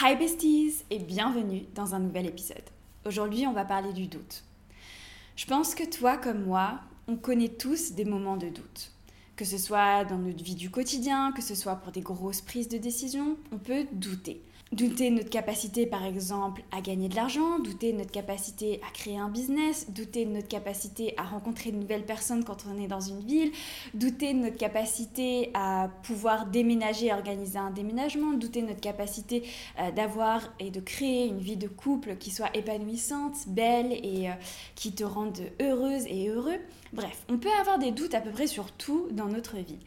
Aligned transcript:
Hi 0.00 0.14
besties 0.14 0.84
et 0.90 1.00
bienvenue 1.00 1.64
dans 1.74 1.96
un 1.96 1.98
nouvel 1.98 2.26
épisode. 2.26 2.62
Aujourd'hui, 3.04 3.48
on 3.48 3.52
va 3.52 3.64
parler 3.64 3.92
du 3.92 4.06
doute. 4.06 4.44
Je 5.34 5.44
pense 5.44 5.74
que 5.74 5.82
toi 5.82 6.16
comme 6.16 6.44
moi, 6.44 6.78
on 7.08 7.16
connaît 7.16 7.48
tous 7.48 7.94
des 7.94 8.04
moments 8.04 8.36
de 8.36 8.48
doute. 8.48 8.92
Que 9.34 9.44
ce 9.44 9.58
soit 9.58 10.04
dans 10.04 10.18
notre 10.18 10.44
vie 10.44 10.54
du 10.54 10.70
quotidien, 10.70 11.32
que 11.32 11.42
ce 11.42 11.56
soit 11.56 11.74
pour 11.74 11.90
des 11.90 12.00
grosses 12.00 12.42
prises 12.42 12.68
de 12.68 12.78
décision, 12.78 13.36
on 13.50 13.58
peut 13.58 13.88
douter. 13.90 14.40
Douter 14.70 15.08
de 15.10 15.16
notre 15.16 15.30
capacité, 15.30 15.86
par 15.86 16.04
exemple, 16.04 16.62
à 16.72 16.82
gagner 16.82 17.08
de 17.08 17.16
l'argent, 17.16 17.58
douter 17.58 17.92
de 17.92 17.98
notre 17.98 18.10
capacité 18.10 18.82
à 18.86 18.90
créer 18.92 19.16
un 19.16 19.30
business, 19.30 19.90
douter 19.90 20.26
de 20.26 20.30
notre 20.30 20.48
capacité 20.48 21.14
à 21.16 21.22
rencontrer 21.22 21.72
de 21.72 21.78
nouvelles 21.78 22.04
personnes 22.04 22.44
quand 22.44 22.66
on 22.70 22.78
est 22.78 22.86
dans 22.86 23.00
une 23.00 23.20
ville, 23.20 23.50
douter 23.94 24.34
de 24.34 24.40
notre 24.40 24.58
capacité 24.58 25.50
à 25.54 25.88
pouvoir 26.02 26.44
déménager 26.46 27.10
organiser 27.14 27.58
un 27.58 27.70
déménagement, 27.70 28.32
douter 28.32 28.60
de 28.60 28.66
notre 28.66 28.80
capacité 28.80 29.42
euh, 29.78 29.90
d'avoir 29.90 30.52
et 30.60 30.70
de 30.70 30.80
créer 30.80 31.26
une 31.26 31.38
vie 31.38 31.56
de 31.56 31.68
couple 31.68 32.16
qui 32.16 32.30
soit 32.30 32.54
épanouissante, 32.54 33.48
belle 33.48 33.92
et 33.92 34.28
euh, 34.28 34.32
qui 34.74 34.92
te 34.92 35.02
rende 35.02 35.38
heureuse 35.62 36.04
et 36.08 36.28
heureux. 36.28 36.58
Bref, 36.92 37.24
on 37.30 37.38
peut 37.38 37.48
avoir 37.58 37.78
des 37.78 37.90
doutes 37.90 38.14
à 38.14 38.20
peu 38.20 38.30
près 38.30 38.46
sur 38.46 38.70
tout 38.72 39.08
dans 39.12 39.28
notre 39.28 39.56
vie. 39.56 39.78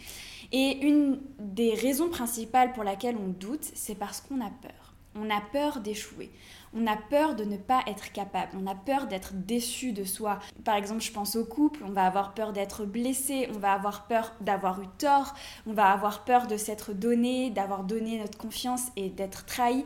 Et 0.52 0.86
une 0.86 1.20
des 1.40 1.74
raisons 1.74 2.10
principales 2.10 2.74
pour 2.74 2.84
laquelle 2.84 3.16
on 3.16 3.30
doute, 3.30 3.64
c'est 3.74 3.96
parce 3.96 4.22
qu'on 4.22 4.42
a 4.42 4.50
peur. 4.50 4.81
On 5.16 5.30
a 5.30 5.42
peur 5.42 5.80
d'échouer. 5.80 6.32
On 6.74 6.88
a 6.88 6.96
peur 6.96 7.36
de 7.36 7.44
ne 7.44 7.58
pas 7.58 7.82
être 7.88 8.12
capable. 8.14 8.58
On 8.58 8.66
a 8.66 8.76
peur 8.76 9.08
d'être 9.08 9.34
déçu 9.34 9.92
de 9.92 10.06
soi. 10.06 10.40
Par 10.64 10.76
exemple, 10.76 11.02
je 11.02 11.12
pense 11.12 11.36
au 11.36 11.44
couple. 11.44 11.84
On 11.86 11.92
va 11.92 12.06
avoir 12.06 12.34
peur 12.34 12.54
d'être 12.54 12.86
blessé. 12.86 13.50
On 13.54 13.60
va 13.60 13.74
avoir 13.74 14.08
peur 14.08 14.34
d'avoir 14.40 14.82
eu 14.82 14.88
tort. 14.98 15.34
On 15.68 15.74
va 15.74 15.92
avoir 15.92 16.24
peur 16.24 16.48
de 16.48 16.56
s'être 16.56 16.94
donné, 16.94 17.50
d'avoir 17.50 17.84
donné 17.84 18.20
notre 18.20 18.38
confiance 18.38 18.88
et 18.96 19.10
d'être 19.10 19.46
trahi. 19.46 19.84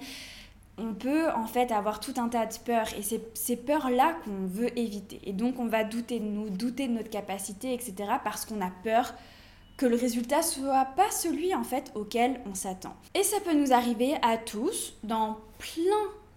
On 0.77 0.93
peut 0.93 1.31
en 1.31 1.47
fait 1.47 1.71
avoir 1.71 1.99
tout 2.01 2.13
un 2.17 2.27
tas 2.27 2.45
de 2.45 2.57
peurs 2.65 2.93
et 2.97 3.01
c'est 3.01 3.21
ces 3.33 3.55
peurs-là 3.55 4.17
qu'on 4.25 4.45
veut 4.45 4.77
éviter. 4.77 5.21
Et 5.23 5.31
donc 5.31 5.57
on 5.57 5.67
va 5.67 5.85
douter 5.85 6.19
de 6.19 6.25
nous, 6.25 6.49
douter 6.49 6.87
de 6.87 6.93
notre 6.93 7.09
capacité, 7.09 7.73
etc. 7.73 7.95
parce 8.23 8.45
qu'on 8.45 8.59
a 8.61 8.69
peur 8.83 9.13
que 9.77 9.85
le 9.85 9.95
résultat 9.95 10.41
soit 10.41 10.85
pas 10.95 11.11
celui 11.11 11.53
en 11.53 11.63
fait 11.63 11.91
auquel 11.95 12.41
on 12.49 12.55
s'attend. 12.55 12.95
Et 13.13 13.23
ça 13.23 13.39
peut 13.39 13.53
nous 13.53 13.73
arriver 13.73 14.15
à 14.21 14.37
tous 14.37 14.93
dans 15.03 15.37
plein 15.57 15.81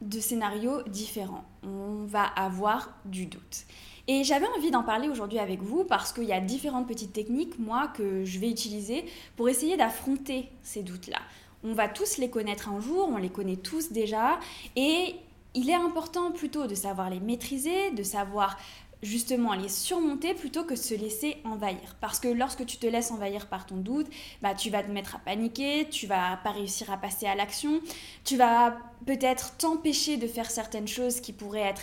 de 0.01 0.21
scénarios 0.21 0.83
différents. 0.83 1.45
On 1.63 2.05
va 2.05 2.25
avoir 2.25 2.95
du 3.05 3.27
doute. 3.27 3.65
Et 4.07 4.25
j'avais 4.25 4.47
envie 4.57 4.71
d'en 4.71 4.83
parler 4.83 5.09
aujourd'hui 5.09 5.39
avec 5.39 5.63
vous 5.63 5.85
parce 5.85 6.13
qu'il 6.13 6.25
y 6.25 6.33
a 6.33 6.41
différentes 6.41 6.89
petites 6.89 7.13
techniques, 7.13 7.59
moi, 7.59 7.89
que 7.89 8.25
je 8.25 8.39
vais 8.39 8.49
utiliser 8.49 9.05
pour 9.37 9.49
essayer 9.51 9.77
d'affronter 9.77 10.49
ces 10.63 10.83
doutes-là. 10.83 11.19
On 11.63 11.75
va 11.75 11.89
tous 11.89 12.17
les 12.17 12.31
connaître 12.31 12.71
un 12.71 12.81
jour, 12.81 13.09
on 13.13 13.19
les 13.19 13.29
connaît 13.29 13.57
tous 13.57 13.93
déjà, 13.93 14.39
et 14.77 15.17
il 15.55 15.69
est 15.69 15.75
important 15.75 16.31
plutôt 16.31 16.67
de 16.67 16.75
savoir 16.75 17.11
les 17.11 17.21
maîtriser, 17.21 17.91
de 17.91 18.03
savoir 18.03 18.57
justement 19.03 19.55
les 19.55 19.69
surmonter 19.69 20.35
plutôt 20.35 20.65
que 20.65 20.77
se 20.77 20.95
laisser 20.95 21.37
envahir. 21.45 21.97
Parce 22.01 22.21
que 22.21 22.29
lorsque 22.29 22.67
tu 22.67 22.77
te 22.79 22.87
laisses 22.87 23.11
envahir 23.11 23.47
par 23.47 23.67
ton 23.67 23.77
doute, 23.77 24.07
bah, 24.43 24.55
tu 24.55 24.71
vas 24.71 24.83
te 24.83 24.91
mettre 24.91 25.17
à 25.17 25.19
paniquer, 25.19 25.89
tu 25.91 26.07
vas 26.07 26.39
pas 26.43 26.51
réussir 26.51 26.91
à 26.91 26.97
passer 26.97 27.27
à 27.27 27.35
l'action, 27.35 27.81
tu 28.25 28.37
vas 28.37 28.77
peut-être 29.07 29.57
t'empêcher 29.57 30.17
de 30.17 30.27
faire 30.27 30.51
certaines 30.51 30.89
choses 30.89 31.21
qui 31.21 31.33
pourraient 31.33 31.61
être 31.61 31.83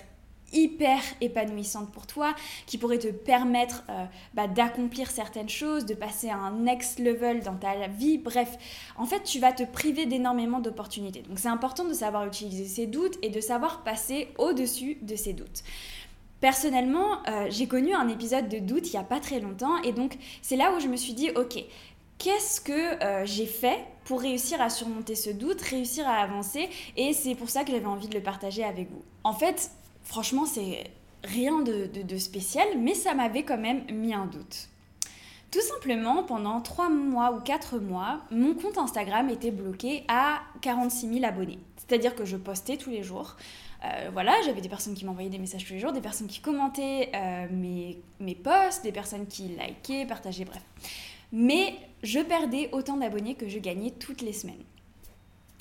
hyper 0.53 0.99
épanouissantes 1.21 1.91
pour 1.91 2.07
toi, 2.07 2.33
qui 2.65 2.77
pourraient 2.77 2.99
te 2.99 3.09
permettre 3.09 3.83
euh, 3.89 4.05
bah, 4.33 4.47
d'accomplir 4.47 5.09
certaines 5.09 5.49
choses, 5.49 5.85
de 5.85 5.93
passer 5.93 6.29
à 6.29 6.37
un 6.37 6.51
next 6.51 6.99
level 6.99 7.41
dans 7.41 7.55
ta 7.55 7.87
vie. 7.87 8.17
Bref, 8.17 8.57
en 8.95 9.05
fait, 9.05 9.23
tu 9.23 9.39
vas 9.39 9.51
te 9.51 9.63
priver 9.63 10.05
d'énormément 10.05 10.59
d'opportunités. 10.59 11.21
Donc 11.23 11.39
c'est 11.39 11.49
important 11.49 11.85
de 11.85 11.93
savoir 11.93 12.25
utiliser 12.25 12.65
ces 12.65 12.87
doutes 12.87 13.17
et 13.21 13.29
de 13.29 13.41
savoir 13.41 13.83
passer 13.83 14.29
au-dessus 14.37 14.97
de 15.01 15.15
ces 15.15 15.33
doutes. 15.33 15.63
Personnellement, 16.45 17.23
euh, 17.27 17.47
j'ai 17.49 17.65
connu 17.65 17.95
un 17.95 18.07
épisode 18.07 18.47
de 18.49 18.59
doute 18.59 18.89
il 18.89 18.91
n'y 18.91 18.99
a 18.99 19.03
pas 19.03 19.19
très 19.19 19.39
longtemps 19.39 19.81
et 19.81 19.93
donc 19.93 20.15
c'est 20.43 20.55
là 20.55 20.75
où 20.77 20.79
je 20.79 20.87
me 20.87 20.95
suis 20.95 21.13
dit, 21.13 21.31
ok, 21.31 21.57
qu'est-ce 22.19 22.61
que 22.61 23.03
euh, 23.03 23.25
j'ai 23.25 23.47
fait 23.47 23.83
pour 24.03 24.21
réussir 24.21 24.61
à 24.61 24.69
surmonter 24.69 25.15
ce 25.15 25.31
doute, 25.31 25.59
réussir 25.63 26.07
à 26.07 26.17
avancer 26.17 26.69
et 26.97 27.13
c'est 27.13 27.33
pour 27.33 27.49
ça 27.49 27.63
que 27.63 27.71
j'avais 27.71 27.87
envie 27.87 28.09
de 28.09 28.13
le 28.13 28.21
partager 28.21 28.63
avec 28.63 28.91
vous. 28.91 29.01
En 29.23 29.33
fait, 29.33 29.71
franchement, 30.03 30.45
c'est 30.45 30.83
rien 31.23 31.63
de, 31.63 31.87
de 31.87 32.17
spécial, 32.19 32.67
mais 32.77 32.93
ça 32.93 33.15
m'avait 33.15 33.41
quand 33.41 33.57
même 33.57 33.81
mis 33.91 34.13
un 34.13 34.27
doute. 34.27 34.69
Tout 35.49 35.61
simplement, 35.61 36.21
pendant 36.21 36.61
3 36.61 36.89
mois 36.89 37.31
ou 37.31 37.39
4 37.39 37.79
mois, 37.79 38.19
mon 38.29 38.53
compte 38.53 38.77
Instagram 38.77 39.31
était 39.31 39.49
bloqué 39.49 40.03
à 40.09 40.41
46 40.61 41.11
000 41.11 41.25
abonnés. 41.25 41.57
C'est-à-dire 41.87 42.15
que 42.15 42.25
je 42.25 42.37
postais 42.37 42.77
tous 42.77 42.89
les 42.89 43.03
jours, 43.03 43.35
euh, 43.83 44.09
voilà, 44.11 44.33
j'avais 44.45 44.61
des 44.61 44.69
personnes 44.69 44.95
qui 44.95 45.05
m'envoyaient 45.05 45.29
des 45.29 45.37
messages 45.37 45.65
tous 45.65 45.73
les 45.73 45.79
jours, 45.79 45.91
des 45.91 46.01
personnes 46.01 46.27
qui 46.27 46.39
commentaient 46.39 47.11
euh, 47.13 47.47
mes, 47.51 48.35
posts, 48.35 48.83
des 48.83 48.91
personnes 48.91 49.27
qui 49.27 49.43
likaient, 49.43 50.05
partageaient, 50.05 50.45
bref. 50.45 50.63
Mais 51.31 51.75
je 52.03 52.19
perdais 52.19 52.69
autant 52.71 52.97
d'abonnés 52.97 53.35
que 53.35 53.47
je 53.47 53.59
gagnais 53.59 53.91
toutes 53.91 54.21
les 54.21 54.33
semaines. 54.33 54.63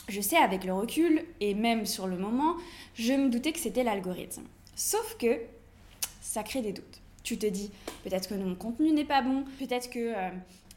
Je 0.09 0.21
sais 0.21 0.37
avec 0.37 0.65
le 0.65 0.73
recul, 0.73 1.25
et 1.41 1.55
même 1.55 1.87
sur 1.87 2.07
le 2.07 2.17
moment, 2.17 2.57
je 2.95 3.13
me 3.13 3.29
doutais 3.29 3.53
que 3.53 3.59
c'était 3.59 3.85
l'algorithme. 3.85 4.45
Sauf 4.77 5.17
que 5.19 5.41
ça 6.21 6.43
crée 6.43 6.63
des 6.63 6.73
doutes. 6.73 7.01
Tu 7.23 7.39
te 7.39 7.47
dis, 7.47 7.71
peut-être 8.03 8.29
que 8.29 8.35
mon 8.35 8.55
contenu 8.55 8.93
n'est 8.93 9.07
pas 9.07 9.23
bon, 9.23 9.45
peut-être 9.59 9.89
que 9.89 10.15
euh, 10.15 10.29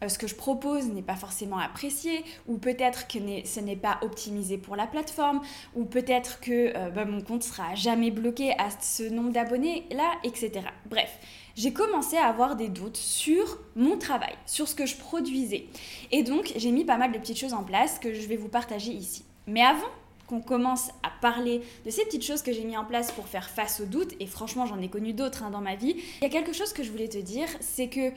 ce 0.08 0.18
que 0.18 0.28
je 0.28 0.36
propose 0.36 0.88
n'est 0.88 1.02
pas 1.02 1.16
forcément 1.16 1.58
apprécié, 1.58 2.24
ou 2.48 2.58
peut-être 2.58 3.08
que 3.08 3.18
ce 3.46 3.60
n'est 3.60 3.76
pas 3.76 3.98
optimisé 4.02 4.58
pour 4.58 4.76
la 4.76 4.86
plateforme, 4.86 5.42
ou 5.76 5.86
peut-être 5.86 6.40
que 6.40 6.76
euh, 6.76 6.90
bah, 6.90 7.06
mon 7.06 7.22
compte 7.22 7.44
sera 7.44 7.74
jamais 7.76 8.12
bloqué 8.12 8.52
à 8.60 8.70
ce 8.80 9.04
nombre 9.04 9.32
d'abonnés 9.32 9.86
là, 9.92 10.14
etc. 10.24 10.52
Bref, 10.90 11.18
j'ai 11.56 11.74
commencé 11.74 12.18
à 12.18 12.28
avoir 12.28 12.56
des 12.56 12.70
doutes 12.70 12.98
sur 12.98 13.60
mon 13.76 13.98
travail, 13.98 14.36
sur 14.46 14.68
ce 14.68 14.76
que 14.76 14.86
je 14.86 14.96
produisais. 14.98 15.66
Et 16.12 16.22
donc, 16.22 16.54
j'ai 16.56 16.72
mis 16.72 16.86
pas 16.86 16.98
mal 16.98 17.12
de 17.12 17.18
petites 17.18 17.40
choses 17.40 17.54
en 17.54 17.64
place 17.64 17.98
que 17.98 18.14
je 18.14 18.28
vais 18.28 18.38
vous 18.38 18.50
partager 18.50 18.92
ici. 18.92 19.26
Mais 19.48 19.64
avant 19.64 19.90
qu'on 20.28 20.42
commence 20.42 20.90
à 21.04 21.10
parler 21.22 21.62
de 21.86 21.90
ces 21.90 22.04
petites 22.04 22.24
choses 22.24 22.42
que 22.42 22.52
j'ai 22.52 22.66
mis 22.66 22.78
en 22.78 22.86
place 22.86 23.12
pour 23.12 23.28
faire 23.28 23.50
face 23.50 23.80
aux 23.80 23.86
doutes, 23.86 24.14
et 24.20 24.28
franchement 24.28 24.66
j'en 24.66 24.80
ai 24.82 24.90
connu 24.90 25.14
d'autres 25.14 25.44
hein, 25.44 25.50
dans 25.50 25.62
ma 25.62 25.76
vie, 25.76 25.96
il 26.18 26.24
y 26.24 26.26
a 26.26 26.30
quelque 26.30 26.54
chose 26.54 26.74
que 26.74 26.84
je 26.84 26.92
voulais 26.92 27.08
te 27.08 27.18
dire, 27.18 27.48
c'est 27.62 27.88
que 27.88 28.12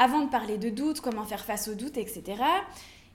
avant 0.00 0.22
de 0.22 0.30
parler 0.30 0.56
de 0.56 0.70
doutes, 0.70 1.02
comment 1.02 1.24
faire 1.24 1.44
face 1.44 1.68
aux 1.68 1.74
doutes, 1.74 1.98
etc., 1.98 2.42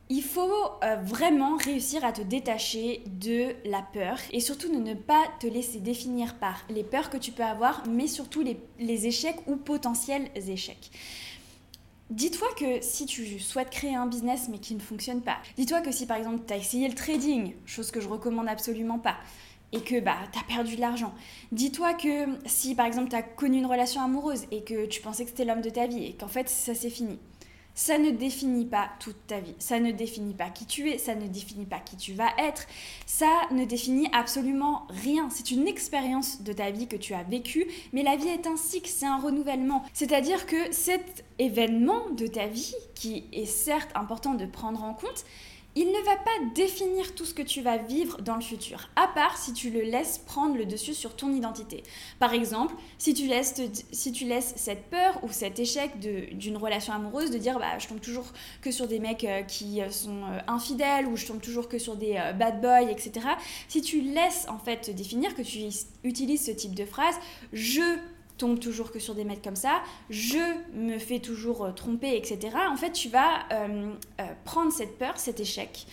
il 0.07 0.21
faut 0.21 0.53
euh, 0.83 0.97
vraiment 1.01 1.57
réussir 1.57 2.05
à 2.05 2.11
te 2.11 2.21
détacher 2.21 3.01
de 3.07 3.55
la 3.67 3.81
peur 3.81 4.19
et 4.31 4.39
surtout 4.39 4.69
de 4.69 4.77
ne 4.77 4.93
pas 4.93 5.23
te 5.39 5.47
laisser 5.47 5.79
définir 5.79 6.35
par 6.35 6.63
les 6.69 6.83
peurs 6.83 7.09
que 7.09 7.17
tu 7.17 7.31
peux 7.31 7.43
avoir, 7.43 7.81
mais 7.89 8.05
surtout 8.05 8.43
les, 8.43 8.59
les 8.77 9.07
échecs 9.07 9.39
ou 9.47 9.55
potentiels 9.55 10.29
échecs. 10.35 10.91
Dis-toi 12.11 12.47
que 12.55 12.81
si 12.81 13.07
tu 13.07 13.39
souhaites 13.39 13.71
créer 13.71 13.95
un 13.95 14.05
business 14.05 14.47
mais 14.47 14.59
qui 14.59 14.75
ne 14.75 14.79
fonctionne 14.79 15.21
pas, 15.21 15.37
dis-toi 15.57 15.81
que 15.81 15.91
si 15.91 16.05
par 16.05 16.17
exemple 16.17 16.43
tu 16.45 16.53
as 16.53 16.57
essayé 16.57 16.87
le 16.87 16.93
trading, 16.93 17.55
chose 17.65 17.89
que 17.89 17.99
je 17.99 18.07
recommande 18.07 18.47
absolument 18.47 18.99
pas, 18.99 19.17
et 19.75 19.81
que 19.81 19.99
bah, 19.99 20.17
tu 20.31 20.39
as 20.39 20.43
perdu 20.43 20.75
de 20.75 20.81
l'argent. 20.81 21.13
Dis-toi 21.51 21.93
que 21.93 22.25
si 22.45 22.75
par 22.75 22.85
exemple 22.85 23.09
tu 23.09 23.15
as 23.15 23.23
connu 23.23 23.57
une 23.57 23.65
relation 23.65 24.01
amoureuse 24.01 24.45
et 24.51 24.63
que 24.63 24.85
tu 24.85 25.01
pensais 25.01 25.23
que 25.23 25.29
c'était 25.29 25.45
l'homme 25.45 25.61
de 25.61 25.69
ta 25.69 25.87
vie 25.87 26.05
et 26.05 26.13
qu'en 26.13 26.27
fait 26.27 26.49
ça 26.49 26.73
s'est 26.73 26.89
fini. 26.89 27.19
Ça 27.77 27.97
ne 27.97 28.09
définit 28.11 28.63
pas 28.63 28.89
toute 29.01 29.27
ta 29.27 29.41
vie, 29.41 29.53
ça 29.59 29.81
ne 29.81 29.91
définit 29.91 30.33
pas 30.33 30.49
qui 30.49 30.65
tu 30.65 30.89
es, 30.89 30.97
ça 30.97 31.13
ne 31.13 31.27
définit 31.27 31.65
pas 31.65 31.79
qui 31.79 31.97
tu 31.97 32.13
vas 32.13 32.29
être, 32.37 32.67
ça 33.05 33.27
ne 33.51 33.65
définit 33.65 34.07
absolument 34.13 34.87
rien. 34.87 35.29
C'est 35.29 35.51
une 35.51 35.67
expérience 35.67 36.41
de 36.41 36.53
ta 36.53 36.71
vie 36.71 36.87
que 36.87 36.95
tu 36.95 37.13
as 37.13 37.23
vécue, 37.23 37.67
mais 37.91 38.01
la 38.01 38.15
vie 38.15 38.29
est 38.29 38.47
un 38.47 38.55
cycle, 38.55 38.89
c'est 38.89 39.05
un 39.05 39.19
renouvellement. 39.19 39.83
C'est-à-dire 39.91 40.45
que 40.45 40.71
cet 40.71 41.25
événement 41.37 42.09
de 42.11 42.27
ta 42.27 42.47
vie, 42.47 42.75
qui 42.95 43.25
est 43.33 43.45
certes 43.45 43.91
important 43.93 44.35
de 44.35 44.45
prendre 44.45 44.81
en 44.81 44.93
compte, 44.93 45.25
il 45.75 45.87
ne 45.87 46.05
va 46.05 46.15
pas 46.15 46.53
définir 46.53 47.13
tout 47.15 47.25
ce 47.25 47.33
que 47.33 47.41
tu 47.41 47.61
vas 47.61 47.77
vivre 47.77 48.21
dans 48.21 48.35
le 48.35 48.41
futur, 48.41 48.89
à 48.95 49.07
part 49.07 49.37
si 49.37 49.51
tu 49.51 49.69
le 49.69 49.81
laisses 49.81 50.19
prendre 50.19 50.55
le 50.55 50.65
dessus 50.65 50.93
sur 50.93 51.15
ton 51.15 51.33
identité. 51.33 51.83
Par 52.17 52.33
exemple, 52.33 52.73
si 52.97 53.13
tu 53.13 53.27
laisses, 53.27 54.53
cette 54.55 54.89
peur 54.89 55.19
ou 55.23 55.29
cet 55.31 55.59
échec 55.59 55.99
d'une 55.99 56.57
relation 56.57 56.93
amoureuse 56.93 57.29
de 57.29 57.37
dire 57.37 57.59
bah, 57.59 57.77
je 57.77 57.87
tombe 57.87 57.99
toujours 57.99 58.31
que 58.61 58.71
sur 58.71 58.87
des 58.87 58.99
mecs 58.99 59.25
euh, 59.25 59.41
qui 59.43 59.81
euh, 59.81 59.89
sont 59.89 60.23
euh, 60.23 60.39
infidèles 60.47 61.07
ou 61.07 61.17
je 61.17 61.25
tombe 61.25 61.41
toujours 61.41 61.67
que 61.67 61.77
sur 61.77 61.95
des 61.95 62.13
bad 62.37 62.61
boys, 62.61 62.89
etc. 62.89 63.27
Si 63.67 63.81
tu 63.81 64.01
laisses 64.01 64.47
en 64.47 64.59
fait 64.59 64.81
te 64.81 64.91
définir 64.91 65.35
que 65.35 65.41
tu 65.41 65.59
utilises 66.03 66.45
ce 66.45 66.51
type 66.51 66.73
de 66.73 66.85
phrase, 66.85 67.15
je 67.51 67.81
tombe 68.37 68.59
toujours 68.59 68.91
que 68.91 68.99
sur 68.99 69.15
des 69.15 69.23
mecs 69.23 69.41
comme 69.41 69.55
ça, 69.55 69.81
je 70.09 70.37
me 70.73 70.97
fais 70.99 71.19
toujours 71.19 71.65
euh, 71.65 71.71
tromper, 71.71 72.15
etc. 72.15 72.55
En 72.69 72.75
fait, 72.75 72.91
tu 72.91 73.09
vas 73.09 73.45
euh, 73.51 73.91
euh, 74.19 74.23
prendre 74.43 74.71
cette 74.71 74.97
peur, 74.97 75.13
cet 75.17 75.39
échec, 75.39 75.85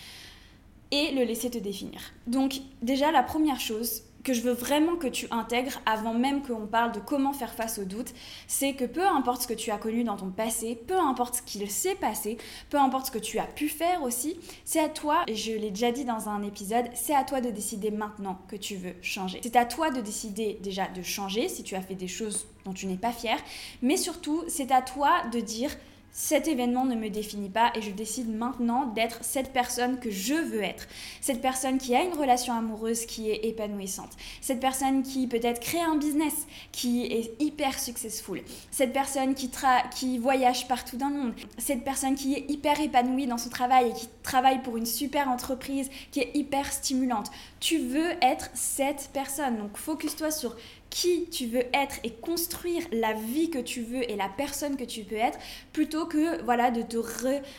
et 0.90 1.12
le 1.12 1.24
laisser 1.24 1.50
te 1.50 1.58
définir. 1.58 2.00
Donc 2.26 2.60
déjà, 2.82 3.10
la 3.10 3.22
première 3.22 3.60
chose 3.60 4.02
que 4.22 4.32
je 4.32 4.42
veux 4.42 4.52
vraiment 4.52 4.96
que 4.96 5.06
tu 5.06 5.26
intègres 5.30 5.80
avant 5.86 6.14
même 6.14 6.42
qu'on 6.42 6.66
parle 6.66 6.92
de 6.92 7.00
comment 7.00 7.32
faire 7.32 7.54
face 7.54 7.78
aux 7.78 7.84
doutes, 7.84 8.12
c'est 8.46 8.74
que 8.74 8.84
peu 8.84 9.06
importe 9.06 9.42
ce 9.42 9.46
que 9.46 9.54
tu 9.54 9.70
as 9.70 9.78
connu 9.78 10.04
dans 10.04 10.16
ton 10.16 10.30
passé, 10.30 10.80
peu 10.86 10.98
importe 10.98 11.36
ce 11.36 11.42
qu'il 11.42 11.68
s'est 11.70 11.94
passé, 11.94 12.38
peu 12.70 12.78
importe 12.78 13.06
ce 13.06 13.10
que 13.10 13.18
tu 13.18 13.38
as 13.38 13.46
pu 13.46 13.68
faire 13.68 14.02
aussi, 14.02 14.36
c'est 14.64 14.80
à 14.80 14.88
toi, 14.88 15.24
et 15.26 15.34
je 15.34 15.52
l'ai 15.52 15.70
déjà 15.70 15.90
dit 15.92 16.04
dans 16.04 16.28
un 16.28 16.42
épisode, 16.42 16.86
c'est 16.94 17.14
à 17.14 17.24
toi 17.24 17.40
de 17.40 17.50
décider 17.50 17.90
maintenant 17.90 18.38
que 18.48 18.56
tu 18.56 18.76
veux 18.76 18.94
changer. 19.02 19.40
C'est 19.42 19.56
à 19.56 19.64
toi 19.64 19.90
de 19.90 20.00
décider 20.00 20.58
déjà 20.62 20.88
de 20.88 21.02
changer 21.02 21.48
si 21.48 21.62
tu 21.62 21.74
as 21.74 21.82
fait 21.82 21.94
des 21.94 22.08
choses 22.08 22.46
dont 22.64 22.72
tu 22.72 22.86
n'es 22.86 22.96
pas 22.96 23.12
fier, 23.12 23.36
mais 23.80 23.96
surtout 23.96 24.44
c'est 24.48 24.70
à 24.70 24.82
toi 24.82 25.22
de 25.32 25.40
dire 25.40 25.70
cet 26.12 26.46
événement 26.46 26.84
ne 26.84 26.94
me 26.94 27.08
définit 27.08 27.48
pas 27.48 27.72
et 27.74 27.80
je 27.80 27.90
décide 27.90 28.28
maintenant 28.28 28.86
d'être 28.86 29.18
cette 29.22 29.52
personne 29.52 29.98
que 29.98 30.10
je 30.10 30.34
veux 30.34 30.62
être. 30.62 30.86
Cette 31.22 31.40
personne 31.40 31.78
qui 31.78 31.94
a 31.94 32.02
une 32.02 32.12
relation 32.12 32.52
amoureuse 32.52 33.06
qui 33.06 33.30
est 33.30 33.46
épanouissante. 33.46 34.12
Cette 34.42 34.60
personne 34.60 35.02
qui 35.02 35.26
peut-être 35.26 35.60
crée 35.60 35.80
un 35.80 35.96
business 35.96 36.46
qui 36.70 37.06
est 37.06 37.40
hyper 37.40 37.78
successful. 37.78 38.42
Cette 38.70 38.92
personne 38.92 39.34
qui, 39.34 39.50
qui 39.94 40.18
voyage 40.18 40.68
partout 40.68 40.98
dans 40.98 41.08
le 41.08 41.16
monde. 41.16 41.34
Cette 41.56 41.82
personne 41.82 42.14
qui 42.14 42.34
est 42.34 42.50
hyper 42.50 42.78
épanouie 42.80 43.26
dans 43.26 43.38
son 43.38 43.48
travail 43.48 43.88
et 43.88 43.94
qui 43.94 44.08
travaille 44.22 44.62
pour 44.62 44.76
une 44.76 44.86
super 44.86 45.28
entreprise 45.28 45.88
qui 46.10 46.20
est 46.20 46.30
hyper 46.34 46.70
stimulante. 46.70 47.30
Tu 47.58 47.78
veux 47.78 48.10
être 48.20 48.50
cette 48.52 49.08
personne. 49.14 49.56
Donc 49.56 49.78
focus-toi 49.78 50.30
sur 50.30 50.56
qui 50.92 51.26
tu 51.30 51.46
veux 51.46 51.64
être 51.72 51.96
et 52.04 52.10
construire 52.10 52.84
la 52.92 53.14
vie 53.14 53.48
que 53.48 53.58
tu 53.58 53.80
veux 53.80 54.08
et 54.10 54.14
la 54.14 54.28
personne 54.28 54.76
que 54.76 54.84
tu 54.84 55.04
peux 55.04 55.16
être 55.16 55.38
plutôt 55.72 56.04
que 56.04 56.42
voilà 56.44 56.70
de 56.70 56.82
te 56.82 56.98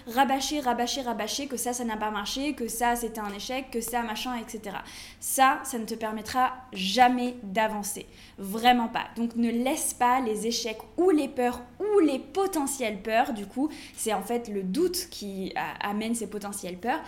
rabâcher, 0.07 0.59
rabâcher, 0.59 1.01
rabâcher 1.01 1.47
que 1.47 1.57
ça, 1.57 1.73
ça 1.73 1.83
n'a 1.83 1.97
pas 1.97 2.11
marché, 2.11 2.53
que 2.53 2.67
ça, 2.67 2.95
c'était 2.95 3.19
un 3.19 3.33
échec, 3.33 3.71
que 3.71 3.81
ça, 3.81 4.03
machin, 4.03 4.35
etc. 4.35 4.77
Ça, 5.19 5.59
ça 5.63 5.79
ne 5.79 5.85
te 5.85 5.95
permettra 5.95 6.53
jamais 6.73 7.35
d'avancer. 7.41 8.05
Vraiment 8.37 8.87
pas. 8.87 9.05
Donc 9.17 9.35
ne 9.35 9.49
laisse 9.49 9.95
pas 9.95 10.21
les 10.21 10.45
échecs 10.45 10.81
ou 10.97 11.09
les 11.09 11.27
peurs 11.27 11.63
ou 11.79 11.99
les 12.01 12.19
potentielles 12.19 13.01
peurs, 13.01 13.33
du 13.33 13.47
coup, 13.47 13.69
c'est 13.97 14.13
en 14.13 14.21
fait 14.21 14.47
le 14.47 14.61
doute 14.61 15.07
qui 15.09 15.53
amène 15.79 16.13
ces 16.13 16.27
potentielles 16.27 16.77
peurs, 16.77 17.01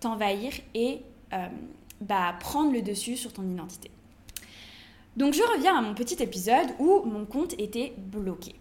t'envahir 0.00 0.52
et 0.74 1.00
euh, 1.32 1.46
bah, 2.02 2.36
prendre 2.40 2.72
le 2.72 2.82
dessus 2.82 3.16
sur 3.16 3.32
ton 3.32 3.48
identité. 3.48 3.90
Donc 5.16 5.34
je 5.34 5.42
reviens 5.42 5.76
à 5.76 5.80
mon 5.80 5.94
petit 5.94 6.22
épisode 6.22 6.68
où 6.78 7.02
mon 7.04 7.24
compte 7.24 7.54
était 7.58 7.94
bloqué. 7.96 8.54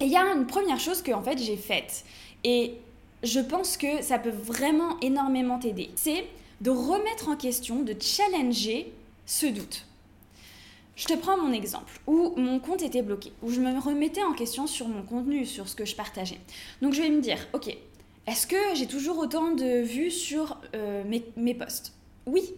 Et 0.00 0.06
il 0.06 0.10
y 0.10 0.16
a 0.16 0.24
une 0.32 0.46
première 0.46 0.80
chose 0.80 1.02
que 1.02 1.12
en 1.12 1.22
fait 1.22 1.38
j'ai 1.38 1.56
faite 1.56 2.04
et 2.44 2.74
je 3.22 3.40
pense 3.40 3.76
que 3.76 4.02
ça 4.02 4.18
peut 4.18 4.30
vraiment 4.30 4.98
énormément 5.00 5.58
t'aider. 5.58 5.90
C'est 5.94 6.26
de 6.60 6.70
remettre 6.70 7.28
en 7.28 7.36
question, 7.36 7.82
de 7.82 7.94
challenger 8.00 8.92
ce 9.26 9.46
doute. 9.46 9.86
Je 10.96 11.06
te 11.06 11.14
prends 11.14 11.36
mon 11.36 11.52
exemple 11.52 12.00
où 12.06 12.32
mon 12.36 12.58
compte 12.58 12.82
était 12.82 13.02
bloqué, 13.02 13.32
où 13.42 13.50
je 13.50 13.60
me 13.60 13.78
remettais 13.78 14.22
en 14.22 14.32
question 14.32 14.66
sur 14.66 14.88
mon 14.88 15.02
contenu, 15.02 15.44
sur 15.44 15.68
ce 15.68 15.76
que 15.76 15.84
je 15.84 15.94
partageais. 15.94 16.40
Donc 16.80 16.94
je 16.94 17.02
vais 17.02 17.10
me 17.10 17.20
dire, 17.20 17.38
ok, 17.52 17.76
est-ce 18.26 18.46
que 18.46 18.56
j'ai 18.74 18.86
toujours 18.86 19.18
autant 19.18 19.52
de 19.52 19.82
vues 19.82 20.10
sur 20.10 20.58
euh, 20.74 21.04
mes, 21.04 21.22
mes 21.36 21.54
posts? 21.54 21.92
Oui, 22.24 22.54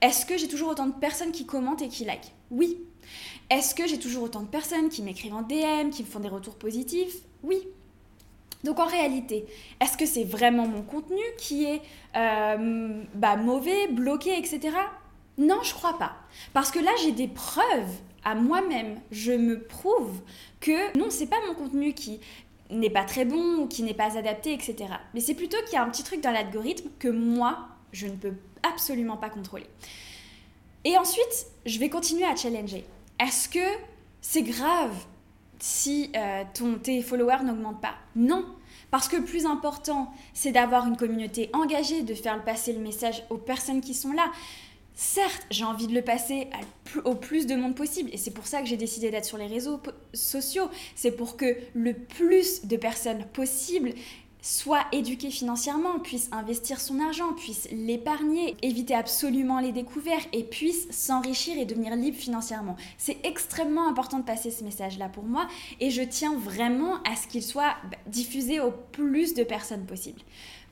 est-ce 0.00 0.26
que 0.26 0.36
j'ai 0.36 0.48
toujours 0.48 0.70
autant 0.70 0.86
de 0.86 0.92
personnes 0.92 1.32
qui 1.32 1.46
commentent 1.46 1.82
et 1.82 1.88
qui 1.88 2.04
likent? 2.04 2.32
Oui. 2.50 2.78
Est-ce 3.50 3.74
que 3.74 3.86
j'ai 3.86 3.98
toujours 3.98 4.24
autant 4.24 4.42
de 4.42 4.48
personnes 4.48 4.88
qui 4.88 5.02
m'écrivent 5.02 5.34
en 5.34 5.42
DM, 5.42 5.90
qui 5.90 6.02
me 6.02 6.08
font 6.08 6.20
des 6.20 6.28
retours 6.28 6.56
positifs? 6.56 7.16
Oui. 7.42 7.66
Donc 8.64 8.80
en 8.80 8.86
réalité, 8.86 9.46
est-ce 9.80 9.96
que 9.96 10.06
c'est 10.06 10.24
vraiment 10.24 10.66
mon 10.66 10.82
contenu 10.82 11.22
qui 11.38 11.64
est 11.64 11.80
euh, 12.16 13.02
bah, 13.14 13.36
mauvais, 13.36 13.86
bloqué, 13.88 14.36
etc. 14.36 14.76
Non, 15.38 15.62
je 15.62 15.72
crois 15.72 15.98
pas. 15.98 16.16
Parce 16.52 16.70
que 16.70 16.78
là, 16.78 16.90
j'ai 17.02 17.12
des 17.12 17.28
preuves 17.28 17.92
à 18.24 18.34
moi-même. 18.34 18.98
Je 19.12 19.32
me 19.32 19.62
prouve 19.62 20.20
que 20.60 20.98
non, 20.98 21.06
c'est 21.10 21.26
pas 21.26 21.36
mon 21.46 21.54
contenu 21.54 21.92
qui 21.92 22.20
n'est 22.70 22.90
pas 22.90 23.04
très 23.04 23.24
bon 23.24 23.58
ou 23.58 23.66
qui 23.68 23.82
n'est 23.82 23.94
pas 23.94 24.18
adapté, 24.18 24.52
etc. 24.52 24.76
Mais 25.14 25.20
c'est 25.20 25.34
plutôt 25.34 25.58
qu'il 25.64 25.74
y 25.74 25.76
a 25.76 25.84
un 25.84 25.90
petit 25.90 26.02
truc 26.02 26.20
dans 26.20 26.32
l'algorithme 26.32 26.88
que 26.98 27.08
moi, 27.08 27.68
je 27.96 28.06
ne 28.06 28.12
peux 28.12 28.34
absolument 28.62 29.16
pas 29.16 29.30
contrôler. 29.30 29.66
Et 30.84 30.96
ensuite, 30.98 31.46
je 31.64 31.78
vais 31.78 31.88
continuer 31.88 32.24
à 32.24 32.36
challenger. 32.36 32.84
Est-ce 33.18 33.48
que 33.48 33.66
c'est 34.20 34.42
grave 34.42 34.94
si 35.58 36.10
euh, 36.14 36.44
ton, 36.52 36.74
tes 36.74 37.00
followers 37.00 37.42
n'augmentent 37.42 37.80
pas? 37.80 37.94
Non, 38.14 38.44
parce 38.90 39.08
que 39.08 39.16
le 39.16 39.24
plus 39.24 39.46
important, 39.46 40.12
c'est 40.34 40.52
d'avoir 40.52 40.86
une 40.86 40.96
communauté 40.96 41.48
engagée, 41.54 42.02
de 42.02 42.14
faire 42.14 42.44
passer 42.44 42.74
le 42.74 42.80
message 42.80 43.24
aux 43.30 43.38
personnes 43.38 43.80
qui 43.80 43.94
sont 43.94 44.12
là. 44.12 44.30
Certes, 44.94 45.46
j'ai 45.50 45.64
envie 45.64 45.86
de 45.86 45.94
le 45.94 46.02
passer 46.02 46.48
au 47.04 47.14
plus 47.14 47.46
de 47.46 47.54
monde 47.54 47.74
possible 47.74 48.10
et 48.12 48.16
c'est 48.16 48.30
pour 48.30 48.46
ça 48.46 48.60
que 48.60 48.66
j'ai 48.66 48.78
décidé 48.78 49.10
d'être 49.10 49.26
sur 49.26 49.38
les 49.38 49.46
réseaux 49.46 49.80
sociaux. 50.14 50.68
C'est 50.94 51.12
pour 51.12 51.36
que 51.36 51.56
le 51.74 51.94
plus 51.94 52.66
de 52.66 52.76
personnes 52.76 53.24
possible 53.32 53.92
soit 54.46 54.86
éduqué 54.92 55.32
financièrement, 55.32 55.98
puisse 55.98 56.28
investir 56.30 56.80
son 56.80 57.00
argent, 57.00 57.32
puisse 57.32 57.66
l'épargner, 57.72 58.56
éviter 58.62 58.94
absolument 58.94 59.58
les 59.58 59.72
découvertes 59.72 60.28
et 60.32 60.44
puisse 60.44 60.86
s'enrichir 60.90 61.58
et 61.58 61.64
devenir 61.64 61.96
libre 61.96 62.16
financièrement. 62.16 62.76
C'est 62.96 63.18
extrêmement 63.24 63.88
important 63.88 64.20
de 64.20 64.24
passer 64.24 64.52
ce 64.52 64.62
message-là 64.62 65.08
pour 65.08 65.24
moi 65.24 65.48
et 65.80 65.90
je 65.90 66.02
tiens 66.02 66.36
vraiment 66.36 67.02
à 67.02 67.16
ce 67.16 67.26
qu'il 67.26 67.42
soit 67.42 67.74
bah, 67.90 67.96
diffusé 68.06 68.60
au 68.60 68.70
plus 68.70 69.34
de 69.34 69.42
personnes 69.42 69.84
possible. 69.84 70.20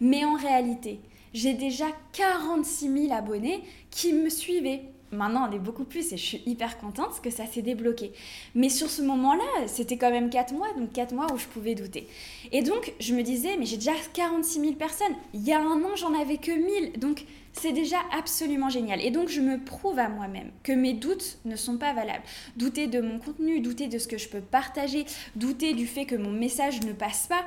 Mais 0.00 0.24
en 0.24 0.34
réalité, 0.34 1.00
j'ai 1.32 1.54
déjà 1.54 1.86
46 2.12 3.08
000 3.08 3.12
abonnés 3.12 3.64
qui 3.90 4.12
me 4.12 4.28
suivaient 4.30 4.93
Maintenant, 5.14 5.48
on 5.48 5.52
est 5.52 5.58
beaucoup 5.58 5.84
plus 5.84 6.12
et 6.12 6.16
je 6.16 6.24
suis 6.24 6.42
hyper 6.46 6.78
contente 6.78 7.20
que 7.22 7.30
ça 7.30 7.46
s'est 7.46 7.62
débloqué. 7.62 8.12
Mais 8.54 8.68
sur 8.68 8.90
ce 8.90 9.02
moment-là, 9.02 9.66
c'était 9.66 9.96
quand 9.96 10.10
même 10.10 10.30
4 10.30 10.52
mois, 10.52 10.72
donc 10.76 10.92
4 10.92 11.14
mois 11.14 11.26
où 11.32 11.38
je 11.38 11.46
pouvais 11.46 11.74
douter. 11.74 12.08
Et 12.52 12.62
donc, 12.62 12.92
je 13.00 13.14
me 13.14 13.22
disais, 13.22 13.56
mais 13.58 13.66
j'ai 13.66 13.76
déjà 13.76 13.92
46 14.12 14.60
000 14.60 14.72
personnes. 14.74 15.14
Il 15.32 15.42
y 15.42 15.52
a 15.52 15.60
un 15.60 15.82
an, 15.82 15.96
j'en 15.96 16.18
avais 16.18 16.38
que 16.38 16.52
1000. 16.52 16.98
Donc, 16.98 17.24
c'est 17.52 17.72
déjà 17.72 17.98
absolument 18.16 18.68
génial. 18.68 19.00
Et 19.00 19.10
donc, 19.10 19.28
je 19.28 19.40
me 19.40 19.62
prouve 19.62 19.98
à 19.98 20.08
moi-même 20.08 20.50
que 20.62 20.72
mes 20.72 20.92
doutes 20.92 21.38
ne 21.44 21.56
sont 21.56 21.78
pas 21.78 21.92
valables. 21.92 22.24
Douter 22.56 22.86
de 22.86 23.00
mon 23.00 23.18
contenu, 23.18 23.60
douter 23.60 23.86
de 23.86 23.98
ce 23.98 24.08
que 24.08 24.18
je 24.18 24.28
peux 24.28 24.40
partager, 24.40 25.06
douter 25.36 25.74
du 25.74 25.86
fait 25.86 26.04
que 26.04 26.16
mon 26.16 26.32
message 26.32 26.80
ne 26.82 26.92
passe 26.92 27.26
pas, 27.28 27.44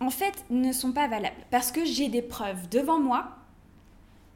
en 0.00 0.10
fait, 0.10 0.44
ne 0.50 0.72
sont 0.72 0.92
pas 0.92 1.08
valables. 1.08 1.36
Parce 1.50 1.72
que 1.72 1.84
j'ai 1.84 2.08
des 2.08 2.22
preuves 2.22 2.68
devant 2.70 3.00
moi 3.00 3.28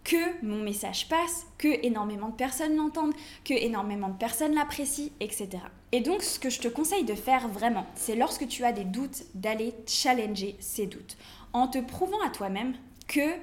que 0.06 0.47
mon 0.47 0.62
message 0.62 1.08
passe, 1.08 1.47
que 1.58 1.85
énormément 1.85 2.29
de 2.29 2.37
personnes 2.37 2.76
l'entendent, 2.76 3.14
que 3.44 3.55
énormément 3.55 4.08
de 4.08 4.17
personnes 4.17 4.55
l'apprécient, 4.55 5.11
etc. 5.19 5.49
Et 5.91 6.00
donc 6.00 6.23
ce 6.23 6.38
que 6.38 6.49
je 6.49 6.61
te 6.61 6.69
conseille 6.69 7.03
de 7.03 7.17
faire 7.17 7.49
vraiment, 7.49 7.85
c'est 7.97 8.14
lorsque 8.14 8.47
tu 8.47 8.64
as 8.64 8.70
des 8.70 8.85
doutes, 8.85 9.25
d'aller 9.35 9.75
challenger 9.88 10.55
ces 10.61 10.87
doutes, 10.87 11.17
en 11.53 11.67
te 11.67 11.79
prouvant 11.79 12.20
à 12.25 12.31
toi-même 12.31 12.75
que 13.08 13.35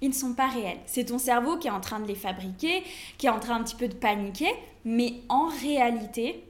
ils 0.00 0.08
ne 0.08 0.14
sont 0.14 0.34
pas 0.34 0.48
réels. 0.48 0.78
C'est 0.86 1.06
ton 1.06 1.18
cerveau 1.18 1.56
qui 1.56 1.68
est 1.68 1.72
en 1.72 1.80
train 1.80 2.00
de 2.00 2.06
les 2.06 2.14
fabriquer, 2.16 2.82
qui 3.16 3.26
est 3.26 3.30
en 3.30 3.40
train 3.40 3.56
un 3.56 3.62
petit 3.62 3.76
peu 3.76 3.88
de 3.88 3.94
paniquer, 3.94 4.52
mais 4.84 5.14
en 5.28 5.46
réalité, 5.46 6.44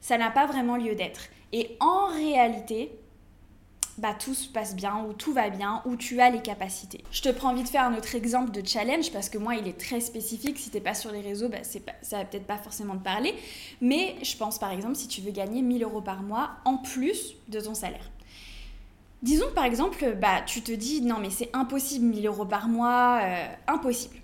ça 0.00 0.18
n'a 0.18 0.30
pas 0.30 0.46
vraiment 0.46 0.76
lieu 0.76 0.96
d'être. 0.96 1.28
Et 1.52 1.76
en 1.78 2.06
réalité, 2.06 2.90
bah, 3.98 4.14
tout 4.18 4.34
se 4.34 4.48
passe 4.48 4.76
bien, 4.76 5.04
ou 5.08 5.12
tout 5.12 5.32
va 5.32 5.48
bien, 5.48 5.82
ou 5.86 5.96
tu 5.96 6.20
as 6.20 6.30
les 6.30 6.40
capacités. 6.40 7.02
Je 7.10 7.22
te 7.22 7.28
prends 7.30 7.50
envie 7.50 7.62
de 7.62 7.68
faire 7.68 7.84
un 7.84 7.96
autre 7.96 8.14
exemple 8.14 8.50
de 8.50 8.66
challenge 8.66 9.10
parce 9.10 9.28
que 9.28 9.38
moi 9.38 9.54
il 9.54 9.66
est 9.66 9.78
très 9.78 10.00
spécifique. 10.00 10.58
Si 10.58 10.70
t'es 10.70 10.80
pas 10.80 10.94
sur 10.94 11.10
les 11.10 11.20
réseaux, 11.20 11.48
bah, 11.48 11.58
pas, 11.84 11.92
ça 12.02 12.18
va 12.18 12.24
peut-être 12.24 12.46
pas 12.46 12.58
forcément 12.58 12.96
te 12.96 13.04
parler. 13.04 13.34
Mais 13.80 14.16
je 14.22 14.36
pense 14.36 14.58
par 14.58 14.72
exemple 14.72 14.96
si 14.96 15.08
tu 15.08 15.20
veux 15.20 15.30
gagner 15.30 15.62
1000 15.62 15.82
euros 15.82 16.02
par 16.02 16.22
mois 16.22 16.50
en 16.64 16.76
plus 16.76 17.34
de 17.48 17.60
ton 17.60 17.74
salaire. 17.74 18.10
Disons 19.22 19.46
par 19.54 19.64
exemple, 19.64 20.16
bah, 20.20 20.42
tu 20.44 20.62
te 20.62 20.72
dis 20.72 21.00
non 21.00 21.16
mais 21.18 21.30
c'est 21.30 21.50
impossible 21.54 22.04
1000 22.06 22.26
euros 22.26 22.44
par 22.44 22.68
mois, 22.68 23.20
euh, 23.22 23.46
impossible. 23.66 24.16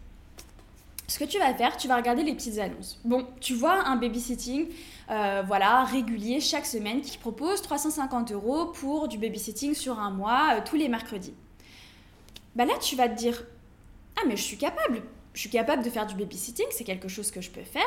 Ce 1.12 1.18
que 1.18 1.24
tu 1.24 1.38
vas 1.38 1.52
faire, 1.52 1.76
tu 1.76 1.88
vas 1.88 1.96
regarder 1.96 2.22
les 2.22 2.32
petites 2.32 2.58
annonces. 2.58 2.98
Bon, 3.04 3.26
tu 3.38 3.52
vois 3.52 3.86
un 3.86 3.96
babysitting, 3.96 4.68
euh, 5.10 5.42
voilà, 5.46 5.84
régulier 5.84 6.40
chaque 6.40 6.64
semaine 6.64 7.02
qui 7.02 7.18
propose 7.18 7.60
350 7.60 8.32
euros 8.32 8.68
pour 8.68 9.08
du 9.08 9.18
babysitting 9.18 9.74
sur 9.74 9.98
un 9.98 10.10
mois, 10.10 10.54
euh, 10.54 10.60
tous 10.64 10.76
les 10.76 10.88
mercredis. 10.88 11.34
Bah 12.56 12.64
là, 12.64 12.72
tu 12.80 12.96
vas 12.96 13.10
te 13.10 13.14
dire, 13.14 13.44
ah 14.16 14.22
mais 14.26 14.38
je 14.38 14.42
suis 14.42 14.56
capable, 14.56 15.02
je 15.34 15.40
suis 15.40 15.50
capable 15.50 15.84
de 15.84 15.90
faire 15.90 16.06
du 16.06 16.14
babysitting, 16.14 16.64
c'est 16.70 16.84
quelque 16.84 17.08
chose 17.08 17.30
que 17.30 17.42
je 17.42 17.50
peux 17.50 17.60
faire, 17.60 17.82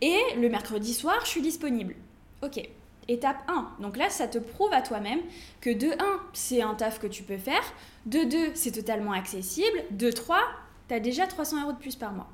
et 0.00 0.18
le 0.36 0.48
mercredi 0.48 0.94
soir, 0.94 1.20
je 1.22 1.28
suis 1.28 1.42
disponible. 1.42 1.94
Ok, 2.42 2.60
étape 3.06 3.38
1. 3.46 3.82
Donc 3.82 3.96
là, 3.96 4.10
ça 4.10 4.26
te 4.26 4.38
prouve 4.38 4.72
à 4.72 4.82
toi-même 4.82 5.20
que 5.60 5.70
de 5.70 5.92
1, 5.92 6.20
c'est 6.32 6.60
un 6.60 6.74
taf 6.74 6.98
que 6.98 7.06
tu 7.06 7.22
peux 7.22 7.38
faire, 7.38 7.62
de 8.06 8.24
2, 8.24 8.50
c'est 8.56 8.72
totalement 8.72 9.12
accessible, 9.12 9.84
de 9.92 10.10
3, 10.10 10.40
tu 10.88 10.94
as 10.94 10.98
déjà 10.98 11.28
300 11.28 11.62
euros 11.62 11.72
de 11.72 11.78
plus 11.78 11.94
par 11.94 12.10
mois. 12.10 12.26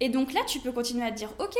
Et 0.00 0.08
donc 0.08 0.32
là, 0.32 0.40
tu 0.46 0.60
peux 0.60 0.72
continuer 0.72 1.04
à 1.04 1.10
te 1.10 1.16
dire, 1.16 1.30
ok, 1.38 1.56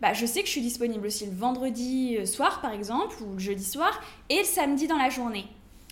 bah, 0.00 0.12
je 0.12 0.26
sais 0.26 0.40
que 0.40 0.46
je 0.46 0.52
suis 0.52 0.60
disponible 0.60 1.06
aussi 1.06 1.26
le 1.26 1.32
vendredi 1.32 2.16
euh, 2.18 2.26
soir, 2.26 2.60
par 2.60 2.72
exemple, 2.72 3.16
ou 3.22 3.34
le 3.34 3.38
jeudi 3.38 3.64
soir, 3.64 4.00
et 4.28 4.38
le 4.38 4.44
samedi 4.44 4.86
dans 4.86 4.96
la 4.96 5.10
journée. 5.10 5.46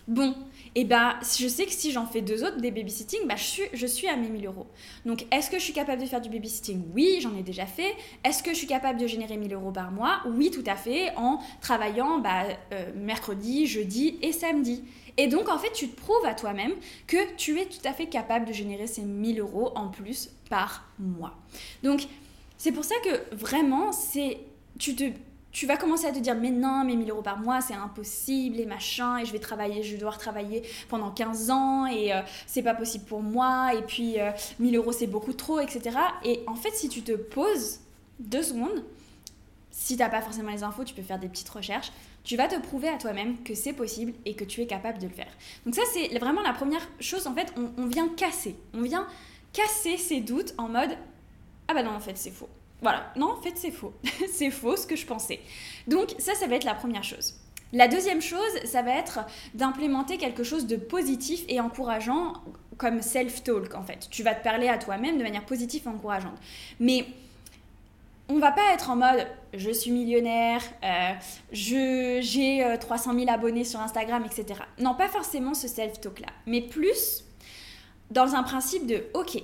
Bon, 0.09 0.35
et 0.75 0.85
ben 0.85 1.15
je 1.23 1.47
sais 1.47 1.67
que 1.67 1.73
si 1.73 1.93
j'en 1.93 2.05
fais 2.05 2.21
deux 2.21 2.43
autres 2.43 2.57
des 2.57 2.73
babysitting, 2.73 3.21
bah, 3.29 3.37
je, 3.37 3.45
suis, 3.45 3.63
je 3.73 3.87
suis 3.87 4.09
à 4.09 4.17
mes 4.17 4.29
1000 4.29 4.47
euros. 4.47 4.67
Donc 5.05 5.25
est-ce 5.31 5.51
que 5.51 5.59
je 5.59 5.63
suis 5.63 5.73
capable 5.73 6.03
de 6.03 6.07
faire 6.07 6.21
du 6.21 6.29
babysitting? 6.29 6.83
Oui, 6.95 7.19
j'en 7.21 7.37
ai 7.37 7.43
déjà 7.43 7.65
fait. 7.65 7.95
Est-ce 8.25 8.43
que 8.43 8.51
je 8.51 8.57
suis 8.57 8.67
capable 8.67 8.99
de 8.99 9.07
générer 9.07 9.37
1000 9.37 9.55
euros 9.55 9.71
par 9.71 9.93
mois? 9.93 10.21
Oui, 10.27 10.51
tout 10.51 10.65
à 10.67 10.75
fait, 10.75 11.13
en 11.17 11.39
travaillant 11.61 12.19
bah, 12.19 12.43
euh, 12.73 12.91
mercredi, 12.97 13.67
jeudi 13.67 14.19
et 14.23 14.33
samedi. 14.33 14.83
Et 15.21 15.27
donc 15.27 15.51
en 15.51 15.59
fait, 15.59 15.71
tu 15.73 15.87
te 15.87 16.01
prouves 16.01 16.25
à 16.25 16.33
toi-même 16.33 16.73
que 17.07 17.19
tu 17.37 17.61
es 17.61 17.67
tout 17.67 17.87
à 17.87 17.93
fait 17.93 18.07
capable 18.07 18.47
de 18.47 18.55
générer 18.55 18.87
ces 18.87 19.03
1000 19.03 19.41
euros 19.41 19.71
en 19.75 19.89
plus 19.89 20.31
par 20.49 20.89
mois. 20.99 21.35
Donc 21.83 22.07
c'est 22.57 22.73
pour 22.73 22.85
ça 22.85 22.95
que 23.05 23.35
vraiment, 23.37 23.93
c'est 23.93 24.39
tu 24.79 24.97
te 24.97 25.05
tu 25.53 25.67
vas 25.67 25.77
commencer 25.77 26.07
à 26.07 26.13
te 26.13 26.21
dire 26.21 26.37
mais 26.37 26.51
non 26.51 26.85
mais 26.87 26.97
1000 26.97 27.11
euros 27.11 27.21
par 27.23 27.39
mois 27.39 27.61
c'est 27.61 27.75
impossible 27.75 28.61
et 28.61 28.67
machin 28.67 29.19
et 29.19 29.27
je 29.27 29.33
vais 29.33 29.41
travailler 29.41 29.83
je 29.83 29.91
vais 29.91 29.99
devoir 29.99 30.17
travailler 30.17 30.63
pendant 30.89 31.11
15 31.11 31.51
ans 31.51 31.87
et 31.87 32.15
euh, 32.15 32.23
c'est 32.47 32.63
pas 32.63 32.75
possible 32.75 33.05
pour 33.05 33.21
moi 33.21 33.75
et 33.75 33.83
puis 33.83 34.17
1000 34.61 34.75
euh, 34.75 34.79
euros 34.79 34.93
c'est 34.93 35.09
beaucoup 35.09 35.33
trop 35.33 35.59
etc 35.59 35.91
et 36.25 36.45
en 36.47 36.55
fait 36.55 36.71
si 36.71 36.89
tu 36.89 37.03
te 37.03 37.11
poses 37.13 37.81
deux 38.21 38.45
secondes 38.45 38.85
si 39.73 39.97
t'as 39.97 40.09
pas 40.09 40.23
forcément 40.23 40.53
les 40.53 40.63
infos 40.63 40.85
tu 40.85 40.95
peux 40.95 41.03
faire 41.03 41.19
des 41.19 41.29
petites 41.29 41.49
recherches 41.49 41.91
tu 42.25 42.37
vas 42.37 42.49
te 42.49 42.61
prouver 42.61 42.89
à 42.89 42.99
toi-même 42.99 43.43
que 43.43 43.55
c'est 43.55 43.73
possible 43.73 44.13
et 44.25 44.35
que 44.35 44.45
tu 44.45 44.61
es 44.61 44.67
capable 44.67 44.99
de 44.99 45.07
le 45.07 45.13
faire 45.13 45.33
donc 45.65 45.75
ça 45.75 45.83
c'est 45.93 46.19
vraiment 46.19 46.43
la 46.43 46.53
première 46.53 46.87
chose 47.01 47.27
en 47.27 47.35
fait 47.35 47.53
on, 47.57 47.87
vient 47.87 48.09
casser 48.09 48.57
on 48.75 48.83
vient 48.83 49.07
casser 49.53 49.97
ces 49.97 50.21
doutes 50.21 50.55
en 50.59 50.69
mode 50.69 50.97
ah 51.69 51.75
bah 51.75 51.83
non 51.83 51.93
en 51.93 52.01
fait 52.01 52.17
c'est 52.17 52.31
faux 52.31 52.49
voilà, 52.83 53.13
non, 53.17 53.33
en 53.33 53.37
fait, 53.37 53.57
c'est 53.57 53.71
faux. 53.71 53.93
c'est 54.33 54.51
faux 54.51 54.77
ce 54.77 54.87
que 54.87 54.97
je 54.97 55.07
pensais. 55.07 55.41
Donc, 55.87 56.15
ça, 56.19 56.35
ça 56.35 56.47
va 56.47 56.57
être 56.57 56.65
la 56.65 56.75
première 56.75 57.05
chose. 57.05 57.35
La 57.73 57.87
deuxième 57.87 58.21
chose, 58.21 58.41
ça 58.65 58.83
va 58.83 58.93
être 58.97 59.21
d'implémenter 59.55 60.17
quelque 60.17 60.43
chose 60.43 60.67
de 60.67 60.77
positif 60.77 61.45
et 61.49 61.61
encourageant 61.61 62.35
comme 62.79 63.03
self-talk, 63.03 63.75
en 63.75 63.85
fait. 63.85 64.09
Tu 64.11 64.23
vas 64.23 64.35
te 64.35 64.43
parler 64.43 64.69
à 64.69 64.79
toi-même 64.79 65.19
de 65.19 65.23
manière 65.23 65.45
positive 65.45 65.83
et 65.85 65.89
encourageante. 65.89 66.39
Mais 66.81 67.07
on 68.31 68.39
va 68.39 68.53
pas 68.53 68.73
être 68.73 68.91
en 68.91 68.97
mode 68.97 69.27
je 69.53 69.71
suis 69.71 69.91
millionnaire, 69.91 70.63
euh, 70.85 71.13
j'ai 71.51 72.77
300 72.81 73.15
000 73.15 73.29
abonnés 73.29 73.65
sur 73.65 73.81
Instagram, 73.81 74.25
etc. 74.25 74.61
Non, 74.79 74.95
pas 74.95 75.09
forcément 75.09 75.55
ce 75.55 75.67
self-talk-là, 75.67 76.29
mais 76.47 76.61
plus 76.61 77.25
dans 78.11 78.35
un 78.35 78.43
principe 78.43 78.87
de 78.87 79.07
ok, 79.15 79.43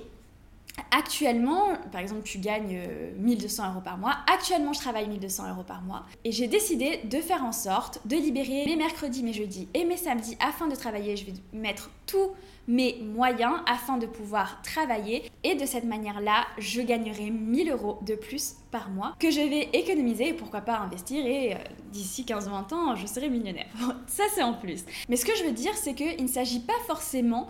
Actuellement, 0.91 1.69
par 1.91 2.01
exemple, 2.01 2.21
tu 2.23 2.37
gagnes 2.37 2.79
1200 3.17 3.63
euh, 3.63 3.71
euros 3.71 3.81
par 3.81 3.97
mois. 3.97 4.15
Actuellement, 4.31 4.73
je 4.73 4.79
travaille 4.79 5.07
1200 5.07 5.49
euros 5.49 5.63
par 5.63 5.81
mois. 5.81 6.05
Et 6.23 6.31
j'ai 6.31 6.47
décidé 6.47 7.01
de 7.03 7.17
faire 7.17 7.43
en 7.43 7.51
sorte 7.51 7.99
de 8.05 8.15
libérer 8.15 8.65
mes 8.65 8.75
mercredis, 8.75 9.23
mes 9.23 9.33
jeudis 9.33 9.67
et 9.73 9.85
mes 9.85 9.97
samedis 9.97 10.37
afin 10.39 10.67
de 10.67 10.75
travailler. 10.75 11.15
Je 11.17 11.25
vais 11.25 11.33
mettre 11.51 11.89
tout 12.05 12.31
mes 12.67 13.01
moyens 13.01 13.55
afin 13.65 13.97
de 13.97 14.05
pouvoir 14.05 14.61
travailler 14.61 15.31
et 15.43 15.55
de 15.55 15.65
cette 15.65 15.85
manière-là, 15.85 16.45
je 16.57 16.81
gagnerai 16.81 17.31
1000 17.31 17.71
euros 17.71 17.99
de 18.01 18.15
plus 18.15 18.55
par 18.71 18.89
mois 18.89 19.15
que 19.19 19.31
je 19.31 19.41
vais 19.41 19.69
économiser 19.73 20.29
et 20.29 20.33
pourquoi 20.33 20.61
pas 20.61 20.77
investir 20.77 21.25
et 21.25 21.53
euh, 21.53 21.57
d'ici 21.91 22.23
15-20 22.23 22.73
ans, 22.73 22.95
je 22.95 23.05
serai 23.07 23.29
millionnaire. 23.29 23.67
ça 24.07 24.23
c'est 24.33 24.43
en 24.43 24.53
plus. 24.53 24.85
Mais 25.09 25.15
ce 25.15 25.25
que 25.25 25.35
je 25.35 25.43
veux 25.43 25.51
dire, 25.51 25.75
c'est 25.75 25.93
qu'il 25.93 26.23
ne 26.23 26.27
s'agit 26.27 26.59
pas 26.59 26.73
forcément 26.85 27.47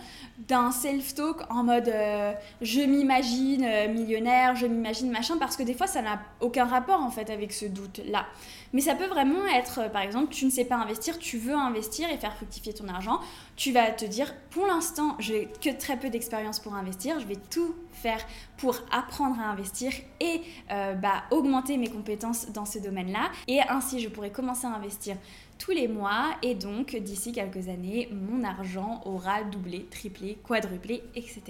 d'un 0.48 0.72
self-talk 0.72 1.42
en 1.50 1.64
mode 1.64 1.88
euh, 1.88 2.34
je 2.62 2.82
m'imagine 2.82 3.64
euh, 3.66 3.92
millionnaire, 3.92 4.56
je 4.56 4.68
m'imagine 4.68 5.12
machin, 5.12 5.38
parce 5.38 5.56
que 5.56 5.64
des 5.64 5.74
fois 5.74 5.88
ça 5.88 6.02
n'a 6.02 6.20
aucun 6.40 6.66
rapport 6.66 7.02
en 7.02 7.12
fait 7.12 7.30
avec 7.30 7.54
ce 7.54 7.66
doute-là. 7.66 8.26
Mais 8.74 8.82
ça 8.82 8.96
peut 8.96 9.08
vraiment 9.08 9.48
être, 9.48 9.90
par 9.92 10.02
exemple, 10.02 10.34
tu 10.34 10.46
ne 10.46 10.50
sais 10.50 10.66
pas 10.66 10.76
investir, 10.76 11.18
tu 11.20 11.38
veux 11.38 11.56
investir 11.56 12.10
et 12.10 12.18
faire 12.18 12.36
fructifier 12.36 12.74
ton 12.74 12.88
argent. 12.90 13.20
Tu 13.56 13.72
vas 13.72 13.92
te 13.92 14.06
dire, 14.06 14.36
pour 14.50 14.68
l'instant, 14.68 15.16
j'ai 15.20 15.48
que 15.62 15.70
très 15.70 15.98
peu 15.98 16.10
d'expérience 16.10 16.60
pour 16.60 16.76
investir, 16.76 17.20
je 17.20 17.26
vais 17.26 17.38
tout 17.50 17.74
faire 17.98 18.20
pour 18.58 18.78
apprendre 18.92 19.40
à 19.40 19.50
investir 19.50 19.92
et 20.20 20.42
euh, 20.72 20.94
bah, 20.94 21.24
augmenter 21.32 21.78
mes 21.78 21.90
compétences 21.90 22.52
dans 22.52 22.66
ce 22.66 22.80
domaine-là. 22.80 23.32
Et 23.48 23.60
ainsi, 23.62 24.00
je 24.00 24.10
pourrai 24.10 24.32
commencer 24.32 24.68
à 24.68 24.72
investir 24.72 25.18
tous 25.58 25.72
les 25.72 25.88
mois 25.88 26.36
et 26.42 26.56
donc 26.56 26.96
d'ici 26.96 27.32
quelques 27.32 27.68
années, 27.68 28.10
mon 28.12 28.44
argent 28.44 29.02
aura 29.06 29.44
doublé, 29.44 29.86
triplé, 29.90 30.38
quadruplé, 30.44 31.04
etc. 31.16 31.42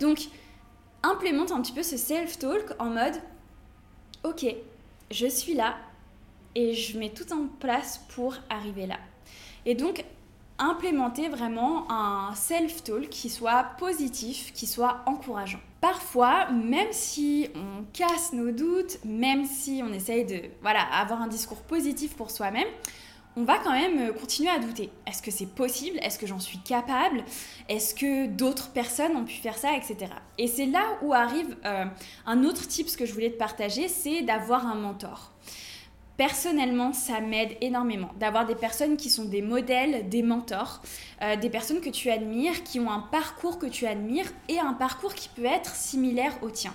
Donc, 0.00 0.28
implémente 1.02 1.52
un 1.52 1.60
petit 1.60 1.72
peu 1.72 1.82
ce 1.82 1.96
self-talk 1.96 2.74
en 2.78 2.90
mode, 2.90 3.20
ok, 4.24 4.46
je 5.10 5.26
suis 5.26 5.54
là, 5.54 5.76
et 6.54 6.72
je 6.72 6.98
mets 6.98 7.10
tout 7.10 7.32
en 7.32 7.46
place 7.60 8.00
pour 8.08 8.34
arriver 8.48 8.86
là. 8.86 8.98
Et 9.66 9.74
donc, 9.74 10.04
implémenter 10.58 11.28
vraiment 11.28 11.90
un 11.90 12.34
self-talk 12.34 13.08
qui 13.08 13.28
soit 13.28 13.64
positif, 13.78 14.52
qui 14.52 14.66
soit 14.66 15.02
encourageant. 15.06 15.60
Parfois, 15.80 16.50
même 16.50 16.92
si 16.92 17.48
on 17.54 17.84
casse 17.92 18.32
nos 18.32 18.50
doutes, 18.50 18.98
même 19.04 19.44
si 19.44 19.82
on 19.84 19.92
essaye 19.92 20.24
de 20.24 20.40
voilà, 20.62 20.82
avoir 20.82 21.22
un 21.22 21.28
discours 21.28 21.62
positif 21.62 22.16
pour 22.16 22.30
soi-même, 22.30 22.68
on 23.38 23.44
va 23.44 23.58
quand 23.58 23.72
même 23.72 24.14
continuer 24.14 24.48
à 24.48 24.58
douter. 24.58 24.90
Est-ce 25.06 25.22
que 25.22 25.30
c'est 25.30 25.46
possible? 25.46 25.98
Est-ce 26.00 26.18
que 26.18 26.26
j'en 26.26 26.38
suis 26.38 26.58
capable? 26.58 27.22
Est-ce 27.68 27.94
que 27.94 28.26
d'autres 28.26 28.70
personnes 28.70 29.14
ont 29.14 29.24
pu 29.24 29.34
faire 29.34 29.58
ça, 29.58 29.76
etc. 29.76 30.10
Et 30.38 30.46
c'est 30.46 30.64
là 30.64 30.98
où 31.02 31.12
arrive 31.12 31.54
euh, 31.66 31.84
un 32.24 32.44
autre 32.44 32.66
tip 32.66 32.88
que 32.96 33.04
je 33.04 33.12
voulais 33.12 33.30
te 33.30 33.36
partager, 33.36 33.88
c'est 33.88 34.22
d'avoir 34.22 34.66
un 34.66 34.74
mentor. 34.74 35.32
Personnellement, 36.16 36.94
ça 36.94 37.20
m'aide 37.20 37.56
énormément 37.60 38.10
d'avoir 38.18 38.46
des 38.46 38.54
personnes 38.54 38.96
qui 38.96 39.10
sont 39.10 39.26
des 39.26 39.42
modèles, 39.42 40.08
des 40.08 40.22
mentors, 40.22 40.80
euh, 41.22 41.36
des 41.36 41.50
personnes 41.50 41.80
que 41.80 41.90
tu 41.90 42.10
admires, 42.10 42.64
qui 42.64 42.80
ont 42.80 42.90
un 42.90 43.00
parcours 43.00 43.58
que 43.58 43.66
tu 43.66 43.86
admires 43.86 44.32
et 44.48 44.58
un 44.58 44.72
parcours 44.72 45.14
qui 45.14 45.28
peut 45.28 45.44
être 45.44 45.74
similaire 45.74 46.32
au 46.42 46.50
tien. 46.50 46.72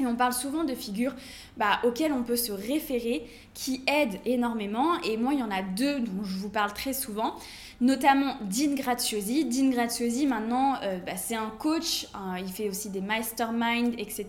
Et 0.00 0.06
on 0.06 0.16
parle 0.16 0.32
souvent 0.32 0.64
de 0.64 0.74
figures 0.74 1.14
bah, 1.56 1.80
auxquelles 1.84 2.12
on 2.12 2.22
peut 2.22 2.36
se 2.36 2.52
référer, 2.52 3.26
qui 3.54 3.82
aident 3.86 4.18
énormément. 4.24 5.00
Et 5.02 5.16
moi, 5.16 5.34
il 5.34 5.40
y 5.40 5.42
en 5.42 5.50
a 5.50 5.62
deux 5.62 6.00
dont 6.00 6.22
je 6.24 6.38
vous 6.38 6.48
parle 6.48 6.72
très 6.72 6.92
souvent 6.92 7.34
notamment 7.80 8.36
Dean 8.42 8.74
Graziosi. 8.74 9.44
Dean 9.46 9.70
Graziosi, 9.70 10.26
maintenant, 10.26 10.76
euh, 10.82 10.98
bah, 10.98 11.16
c'est 11.16 11.34
un 11.34 11.50
coach, 11.58 12.06
hein, 12.14 12.36
il 12.38 12.50
fait 12.52 12.68
aussi 12.68 12.90
des 12.90 13.00
masterminds, 13.00 13.94
etc. 13.98 14.26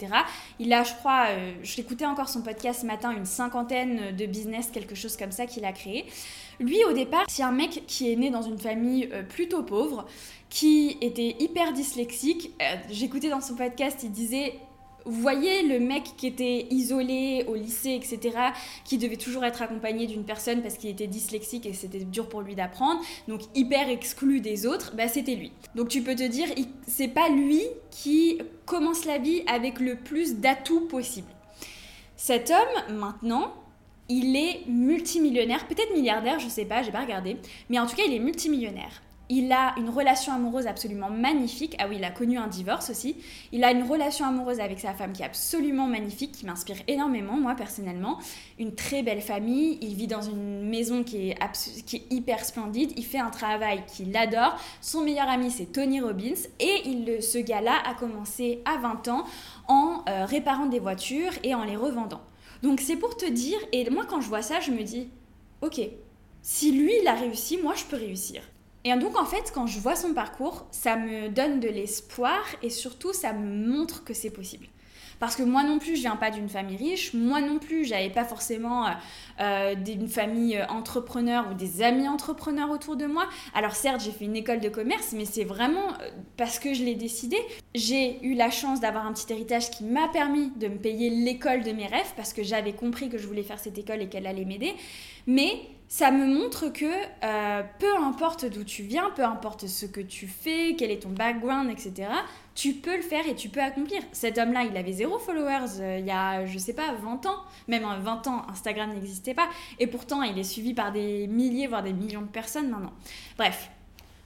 Il 0.60 0.72
a, 0.74 0.84
je 0.84 0.94
crois, 0.96 1.26
euh, 1.30 1.54
je 1.64 1.78
l'écoutais 1.78 2.06
encore 2.06 2.30
son 2.30 2.42
podcast 2.42 2.82
ce 2.82 2.86
matin, 2.86 3.12
une 3.12 3.26
cinquantaine 3.26 4.16
de 4.16 4.26
business, 4.26 4.70
quelque 4.72 4.96
chose 4.96 5.18
comme 5.18 5.32
ça 5.32 5.46
qu'il 5.46 5.66
a 5.66 5.74
créé. 5.74 6.06
Lui, 6.60 6.84
au 6.86 6.94
départ, 6.94 7.26
c'est 7.28 7.44
un 7.44 7.52
mec 7.52 7.84
qui 7.88 8.12
est 8.12 8.16
né 8.16 8.30
dans 8.30 8.44
une 8.44 8.60
famille 8.60 9.10
euh, 9.12 9.24
plutôt 9.24 9.64
pauvre, 9.64 10.06
qui 10.50 10.98
était 11.00 11.36
hyper 11.40 11.72
dyslexique. 11.72 12.52
J'écoutais 12.90 13.30
dans 13.30 13.40
son 13.40 13.56
podcast, 13.56 14.02
il 14.04 14.12
disait 14.12 14.60
vous 15.06 15.22
voyez 15.22 15.64
le 15.64 15.80
mec 15.80 16.04
qui 16.18 16.28
était 16.28 16.68
isolé 16.70 17.46
au 17.48 17.56
lycée, 17.56 17.92
etc., 17.92 18.38
qui 18.86 18.98
devait 18.98 19.18
toujours 19.18 19.44
être 19.46 19.62
accompagné 19.62 20.08
d'une 20.08 20.24
personne 20.24 20.62
parce 20.62 20.76
qu'il 20.76 20.90
était 20.90 21.08
dyslexique 21.08 21.66
et 21.66 21.74
c'était 21.74 22.04
dur 22.04 22.30
pour 22.30 22.42
lui 22.42 22.56
d'apprendre, 22.56 23.02
donc 23.28 23.42
hyper 23.56 23.90
exclu 23.90 24.42
des 24.42 24.66
autres, 24.66 24.94
bah 24.96 25.08
c'était 25.08 25.36
lui. 25.36 25.52
Donc 25.76 25.90
tu 25.90 26.02
peux 26.02 26.16
te 26.16 26.28
dire, 26.28 26.48
c'est 26.88 27.08
pas 27.08 27.30
lui 27.30 27.64
qui 27.90 28.40
commence 28.66 29.06
la 29.06 29.18
vie 29.18 29.44
avec 29.48 29.80
le 29.80 29.96
plus 29.96 30.36
d'atouts 30.36 30.88
possible. 30.88 31.30
Cet 32.16 32.52
homme, 32.52 32.98
maintenant, 33.00 33.54
il 34.10 34.36
est 34.36 34.68
multimillionnaire, 34.68 35.68
peut-être 35.68 35.94
milliardaire, 35.94 36.40
je 36.40 36.50
sais 36.50 36.66
pas, 36.66 36.84
j'ai 36.84 36.92
pas 36.92 37.02
regardé, 37.02 37.38
mais 37.70 37.80
en 37.80 37.88
tout 37.88 37.96
cas, 37.96 38.04
il 38.06 38.14
est 38.14 38.20
multimillionnaire. 38.20 39.02
Il 39.34 39.54
a 39.54 39.74
une 39.78 39.90
relation 39.90 40.34
amoureuse 40.34 40.68
absolument 40.68 41.10
magnifique. 41.10 41.78
Ah 41.80 41.86
oui, 41.88 41.96
il 42.00 42.04
a 42.04 42.12
connu 42.12 42.38
un 42.38 42.48
divorce 42.48 42.90
aussi. 42.90 43.16
Il 43.54 43.64
a 43.64 43.72
une 43.72 43.84
relation 43.84 44.26
amoureuse 44.26 44.60
avec 44.60 44.82
sa 44.82 44.94
femme 44.94 45.14
qui 45.14 45.22
est 45.22 45.26
absolument 45.26 45.88
magnifique, 45.88 46.34
qui 46.34 46.46
m'inspire 46.46 46.76
énormément, 46.90 47.38
moi 47.38 47.56
personnellement. 47.56 48.20
Une 48.60 48.76
très 48.76 49.04
belle 49.04 49.22
famille. 49.22 49.78
Il 49.82 49.96
vit 49.96 50.08
dans 50.08 50.22
une 50.22 50.68
maison 50.68 51.06
qui 51.06 51.30
est, 51.30 51.38
qui 51.86 51.96
est 51.96 52.12
hyper 52.12 52.44
splendide. 52.44 52.92
Il 52.98 53.06
fait 53.06 53.20
un 53.20 53.30
travail 53.30 53.86
qu'il 53.88 54.14
adore. 54.18 54.60
Son 54.82 55.02
meilleur 55.02 55.30
ami, 55.30 55.50
c'est 55.50 55.72
Tony 55.72 56.02
Robbins. 56.02 56.42
Et 56.60 56.82
il, 56.84 57.24
ce 57.24 57.38
gars-là 57.38 57.78
a 57.86 57.94
commencé 57.94 58.62
à 58.66 58.80
20 58.80 59.08
ans 59.08 59.24
en 59.70 60.04
euh, 60.10 60.26
réparant 60.26 60.66
des 60.66 60.80
voitures 60.80 61.32
et 61.46 61.56
en 61.56 61.64
les 61.64 61.78
revendant. 61.78 62.20
Donc 62.64 62.82
c'est 62.82 62.98
pour 62.98 63.16
te 63.16 63.26
dire, 63.26 63.60
et 63.72 63.90
moi 63.90 64.04
quand 64.06 64.20
je 64.20 64.28
vois 64.28 64.42
ça, 64.42 64.60
je 64.60 64.72
me 64.72 64.84
dis, 64.84 65.08
ok, 65.62 65.80
si 66.42 66.74
lui 66.74 66.92
il 67.02 67.08
a 67.08 67.14
réussi, 67.14 67.58
moi 67.58 67.76
je 67.76 67.86
peux 67.86 67.96
réussir. 67.96 68.42
Et 68.84 68.96
donc 68.96 69.18
en 69.18 69.26
fait, 69.26 69.52
quand 69.54 69.68
je 69.68 69.80
vois 69.80 69.96
son 69.96 70.14
parcours, 70.14 70.66
ça 70.72 70.96
me 70.96 71.30
donne 71.30 71.60
de 71.60 71.68
l'espoir 71.68 72.42
et 72.64 72.70
surtout 72.70 73.14
ça 73.14 73.34
me 73.34 73.68
montre 73.68 74.04
que 74.04 74.14
c'est 74.14 74.32
possible. 74.32 74.68
Parce 75.22 75.36
que 75.36 75.44
moi 75.44 75.62
non 75.62 75.78
plus, 75.78 75.98
je 75.98 76.02
viens 76.02 76.16
pas 76.16 76.32
d'une 76.32 76.50
famille 76.50 76.78
riche, 76.78 77.14
moi 77.14 77.42
non 77.42 77.60
plus, 77.60 77.86
j'avais 77.86 78.10
pas 78.10 78.26
forcément 78.26 78.88
euh, 78.88 78.92
euh 79.40 79.76
une 79.88 80.08
famille 80.08 80.58
euh, 80.58 80.66
entrepreneur 80.66 81.46
ou 81.52 81.54
des 81.54 81.84
amis 81.84 82.08
entrepreneurs 82.08 82.72
autour 82.72 82.96
de 82.96 83.06
moi. 83.06 83.30
Alors 83.54 83.76
certes, 83.76 84.02
j'ai 84.04 84.10
fait 84.10 84.26
une 84.26 84.36
école 84.36 84.62
de 84.62 84.70
commerce, 84.70 85.14
mais 85.16 85.26
c'est 85.26 85.44
vraiment 85.44 85.90
euh, 86.02 86.10
parce 86.38 86.58
que 86.58 86.74
je 86.74 86.84
l'ai 86.84 86.96
décidé. 86.96 87.38
J'ai 87.76 88.20
eu 88.26 88.34
la 88.34 88.50
chance 88.50 88.80
d'avoir 88.80 89.06
un 89.06 89.14
petit 89.14 89.32
héritage 89.32 89.70
qui 89.70 89.84
m'a 89.84 90.08
permis 90.08 90.50
de 90.56 90.68
me 90.68 90.78
payer 90.78 91.12
l'école 91.12 91.62
de 91.62 91.72
mes 91.72 91.86
rêves 91.86 92.14
parce 92.16 92.34
que 92.34 92.42
j'avais 92.42 92.74
compris 92.74 93.08
que 93.08 93.20
je 93.20 93.28
voulais 93.28 93.44
faire 93.44 93.60
cette 93.60 93.78
école 93.78 94.02
et 94.02 94.10
qu'elle 94.10 94.26
allait 94.26 94.46
m'aider. 94.46 94.74
Mais 95.28 95.52
ça 95.88 96.10
me 96.10 96.26
montre 96.26 96.70
que 96.74 96.92
peu 97.78 97.96
importe 97.96 98.46
d'où 98.46 98.64
tu 98.64 98.82
viens, 98.82 99.12
peu 99.12 99.24
importe 99.24 99.68
ce 99.68 99.86
que 99.86 100.02
tu 100.02 100.26
fais, 100.26 100.76
quel 100.76 100.90
est 100.90 101.04
ton 101.04 101.10
background, 101.10 101.70
etc., 101.70 102.08
tu 102.54 102.74
peux 102.74 102.96
le 102.96 103.02
faire 103.02 103.26
et 103.28 103.36
tu 103.36 103.50
peux 103.50 103.62
accomplir. 103.62 104.02
Cet 104.12 104.38
homme-là, 104.38 104.64
il 104.64 104.76
avait 104.76 104.92
zéro 104.92 105.18
followers 105.20 105.80
euh, 105.80 106.00
il 106.00 106.06
y 106.06 106.12
a, 106.12 106.46
je 106.46 106.58
sais 106.58 106.74
pas, 106.74 106.94
20 106.94 107.26
ans. 107.26 107.38
Même 107.68 107.84
20 107.84 108.28
ans, 108.28 108.46
Instagram 108.50 108.94
n'existait 108.94 109.34
pas. 109.34 109.50
Et 109.80 109.88
pourtant, 109.88 110.22
il 110.24 110.38
est 110.38 110.44
suivi 110.44 110.74
par 110.74 110.92
des 110.92 111.28
milliers, 111.28 111.68
voire 111.68 111.84
des 111.84 111.94
millions 111.94 112.22
de 112.22 112.28
personnes 112.28 112.70
maintenant. 112.70 112.94
Bref, 113.38 113.70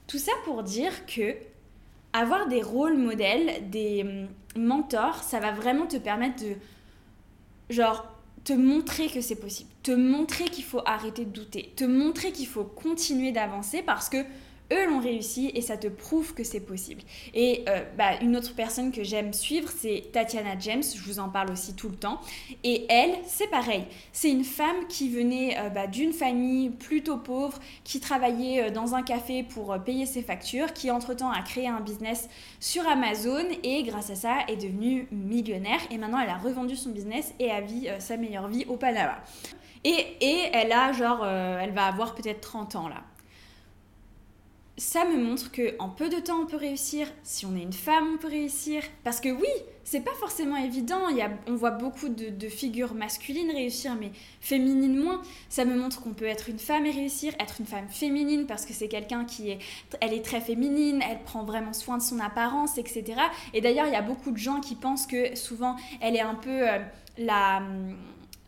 tout 0.08 0.18
ça 0.18 0.32
pour 0.44 0.64
dire 0.64 1.06
que 1.06 1.36
avoir 2.14 2.48
des 2.48 2.62
rôles 2.62 2.98
modèles, 2.98 3.70
des 3.70 4.04
hum, 4.04 4.28
mentors, 4.62 5.24
ça 5.24 5.40
va 5.40 5.52
vraiment 5.52 5.86
te 5.86 5.98
permettre 5.98 6.44
de, 6.44 6.56
genre, 7.70 8.06
te 8.44 8.54
montrer 8.54 9.10
que 9.10 9.22
c'est 9.22 9.36
possible, 9.36 9.70
te 9.84 9.92
montrer 9.92 10.46
qu'il 10.46 10.64
faut 10.64 10.82
arrêter 10.86 11.26
de 11.26 11.32
douter, 11.32 11.74
te 11.76 11.84
montrer 11.84 12.32
qu'il 12.32 12.48
faut 12.48 12.64
continuer 12.64 13.32
d'avancer 13.32 13.82
parce 13.82 14.08
que 14.08 14.18
eux 14.72 14.90
l'ont 14.90 15.00
réussi 15.00 15.52
et 15.54 15.62
ça 15.62 15.78
te 15.78 15.88
prouve 15.88 16.34
que 16.34 16.44
c'est 16.44 16.60
possible. 16.60 17.02
Et 17.34 17.64
euh, 17.70 17.84
bah, 17.98 18.20
une 18.22 18.36
autre 18.36 18.56
personne 18.56 18.92
que 18.92 19.04
j'aime 19.04 19.34
suivre, 19.34 19.70
c'est 19.70 20.10
Tatiana 20.12 20.58
James, 20.60 20.84
je 20.84 21.02
vous 21.04 21.20
en 21.20 21.30
parle 21.30 21.52
aussi 21.52 21.76
tout 21.76 21.90
le 21.90 21.96
temps. 21.96 22.20
Et 22.64 22.86
elle, 22.90 23.16
c'est 23.26 23.50
pareil, 23.50 23.86
c'est 24.12 24.32
une 24.32 24.44
femme 24.44 24.88
qui 24.90 25.10
venait 25.10 25.58
euh, 25.58 25.70
bah, 25.70 25.88
d'une 25.88 26.14
famille 26.14 26.70
plutôt 26.70 27.18
pauvre, 27.18 27.60
qui 27.84 28.00
travaillait 28.00 28.64
euh, 28.64 28.70
dans 28.72 28.96
un 28.96 29.04
café 29.04 29.44
pour 29.44 29.78
payer 29.84 30.06
ses 30.06 30.22
factures, 30.22 30.74
qui 30.74 30.90
entre-temps 30.90 31.32
a 31.32 31.42
créé 31.42 31.68
un 31.68 31.82
business 31.82 32.30
sur 32.60 32.88
Amazon 32.88 33.46
et 33.64 33.84
grâce 33.84 34.10
à 34.10 34.16
ça 34.16 34.38
est 34.48 34.58
devenue 34.58 35.08
millionnaire. 35.12 35.80
Et 35.92 35.98
maintenant, 35.98 36.20
elle 36.20 36.30
a 36.30 36.38
revendu 36.38 36.76
son 36.76 36.90
business 36.90 37.34
et 37.40 37.52
a 37.52 37.62
vu 37.62 37.88
sa 38.00 38.18
meilleure 38.18 38.48
vie 38.48 38.66
au 38.68 38.78
Panama. 38.78 39.18
Et, 39.84 40.18
et 40.22 40.50
elle 40.52 40.72
a 40.72 40.92
genre, 40.94 41.26
elle 41.26 41.74
va 41.74 41.86
avoir 41.86 42.16
peut-être 42.16 42.42
30 42.42 42.76
ans 42.76 42.88
là 42.88 43.04
ça 44.78 45.06
me 45.06 45.18
montre 45.18 45.52
que 45.52 45.76
en 45.80 45.90
peu 45.90 46.10
de 46.10 46.20
temps 46.20 46.42
on 46.42 46.46
peut 46.46 46.58
réussir. 46.58 47.08
Si 47.24 47.46
on 47.46 47.56
est 47.56 47.62
une 47.62 47.74
femme, 47.74 48.16
on 48.16 48.18
peut 48.18 48.28
réussir. 48.28 48.84
Parce 49.04 49.22
que 49.22 49.30
oui, 49.30 49.48
c'est 49.86 50.02
pas 50.02 50.14
forcément 50.20 50.58
évident. 50.58 51.02
On 51.48 51.56
voit 51.56 51.72
beaucoup 51.72 52.10
de, 52.10 52.50
figures 52.50 52.94
masculines 52.94 53.52
réussir, 53.52 53.96
mais 54.00 54.12
féminines 54.42 55.02
moins. 55.02 55.22
Ça 55.48 55.64
me 55.64 55.76
montre 55.76 56.02
qu'on 56.02 56.14
peut 56.14 56.26
être 56.26 56.50
une 56.50 56.60
femme 56.60 56.86
et 56.86 56.92
réussir, 56.92 57.34
être 57.40 57.56
une 57.60 57.66
femme 57.66 57.88
féminine 57.90 58.48
parce 58.48 58.66
que 58.66 58.74
c'est 58.74 58.90
quelqu'un 58.90 59.24
qui 59.26 59.52
est, 59.52 59.60
elle 60.02 60.14
est 60.14 60.26
très 60.26 60.42
féminine, 60.42 61.02
elle 61.10 61.22
prend 61.24 61.46
vraiment 61.46 61.74
soin 61.74 61.98
de 61.98 62.04
son 62.04 62.20
apparence, 62.20 62.78
etc. 62.78 63.04
Et 63.54 63.62
d'ailleurs, 63.62 63.88
il 63.88 63.94
y 63.94 63.98
a 63.98 64.02
beaucoup 64.02 64.32
de 64.32 64.38
gens 64.38 64.60
qui 64.60 64.76
pensent 64.76 65.08
que 65.08 65.36
souvent 65.36 65.78
elle 66.02 66.16
est 66.16 66.22
un 66.22 66.36
peu 66.36 66.70
euh, 66.70 66.80
la, 67.18 67.62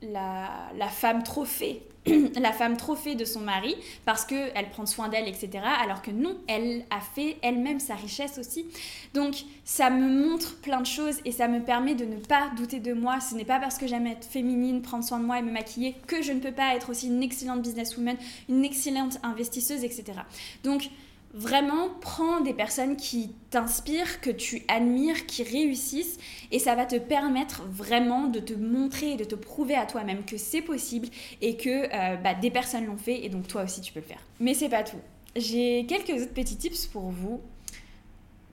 la, 0.01 0.49
la 0.75 0.87
femme 0.87 1.23
trophée 1.23 1.81
la 2.39 2.51
femme 2.51 2.77
trophée 2.77 3.15
de 3.15 3.25
son 3.25 3.41
mari 3.41 3.75
parce 4.05 4.25
qu'elle 4.25 4.69
prend 4.71 4.85
soin 4.85 5.09
d'elle, 5.09 5.27
etc. 5.27 5.49
Alors 5.81 6.01
que 6.01 6.11
non, 6.11 6.37
elle 6.47 6.85
a 6.89 6.99
fait 6.99 7.37
elle-même 7.41 7.79
sa 7.79 7.95
richesse 7.95 8.37
aussi. 8.37 8.65
Donc 9.13 9.43
ça 9.65 9.89
me 9.89 10.27
montre 10.27 10.59
plein 10.61 10.81
de 10.81 10.85
choses 10.85 11.17
et 11.25 11.31
ça 11.31 11.47
me 11.47 11.61
permet 11.61 11.95
de 11.95 12.05
ne 12.05 12.17
pas 12.17 12.49
douter 12.55 12.79
de 12.79 12.93
moi. 12.93 13.19
Ce 13.19 13.35
n'est 13.35 13.45
pas 13.45 13.59
parce 13.59 13.77
que 13.77 13.87
j'aime 13.87 14.07
être 14.07 14.25
féminine, 14.25 14.81
prendre 14.81 15.03
soin 15.03 15.19
de 15.19 15.25
moi 15.25 15.39
et 15.39 15.41
me 15.41 15.51
maquiller 15.51 15.95
que 16.07 16.21
je 16.21 16.31
ne 16.31 16.39
peux 16.39 16.51
pas 16.51 16.75
être 16.75 16.89
aussi 16.89 17.07
une 17.07 17.23
excellente 17.23 17.61
businesswoman, 17.61 18.17
une 18.49 18.65
excellente 18.65 19.19
investisseuse, 19.23 19.83
etc. 19.83 20.19
Donc 20.63 20.89
Vraiment, 21.34 21.89
prends 22.01 22.41
des 22.41 22.53
personnes 22.53 22.96
qui 22.96 23.31
t'inspirent, 23.50 24.22
que 24.22 24.29
tu 24.29 24.63
admires, 24.67 25.25
qui 25.25 25.43
réussissent, 25.43 26.17
et 26.51 26.60
ça 26.60 26.74
va 26.74 26.86
te 26.86 26.96
permettre 26.96 27.63
vraiment 27.69 28.27
de 28.27 28.39
te 28.39 28.53
montrer 28.53 29.12
et 29.12 29.17
de 29.17 29.24
te 29.24 29.36
prouver 29.36 29.75
à 29.75 29.86
toi-même 29.86 30.24
que 30.24 30.38
c'est 30.38 30.62
possible 30.62 31.10
et 31.41 31.57
que 31.57 31.69
euh, 31.69 32.15
bah, 32.17 32.34
des 32.34 32.50
personnes 32.50 32.86
l'ont 32.86 32.98
fait, 32.98 33.25
et 33.25 33.29
donc 33.29 33.48
toi 33.48 33.63
aussi 33.63 33.81
tu 33.81 33.91
peux 33.91 34.00
le 34.00 34.05
faire. 34.05 34.22
Mais 34.39 34.53
c'est 34.53 34.69
pas 34.69 34.84
tout. 34.84 34.98
J'ai 35.36 35.86
quelques 35.86 36.22
autres 36.22 36.34
petits 36.34 36.55
tips 36.55 36.88
pour 36.88 37.10
vous 37.10 37.41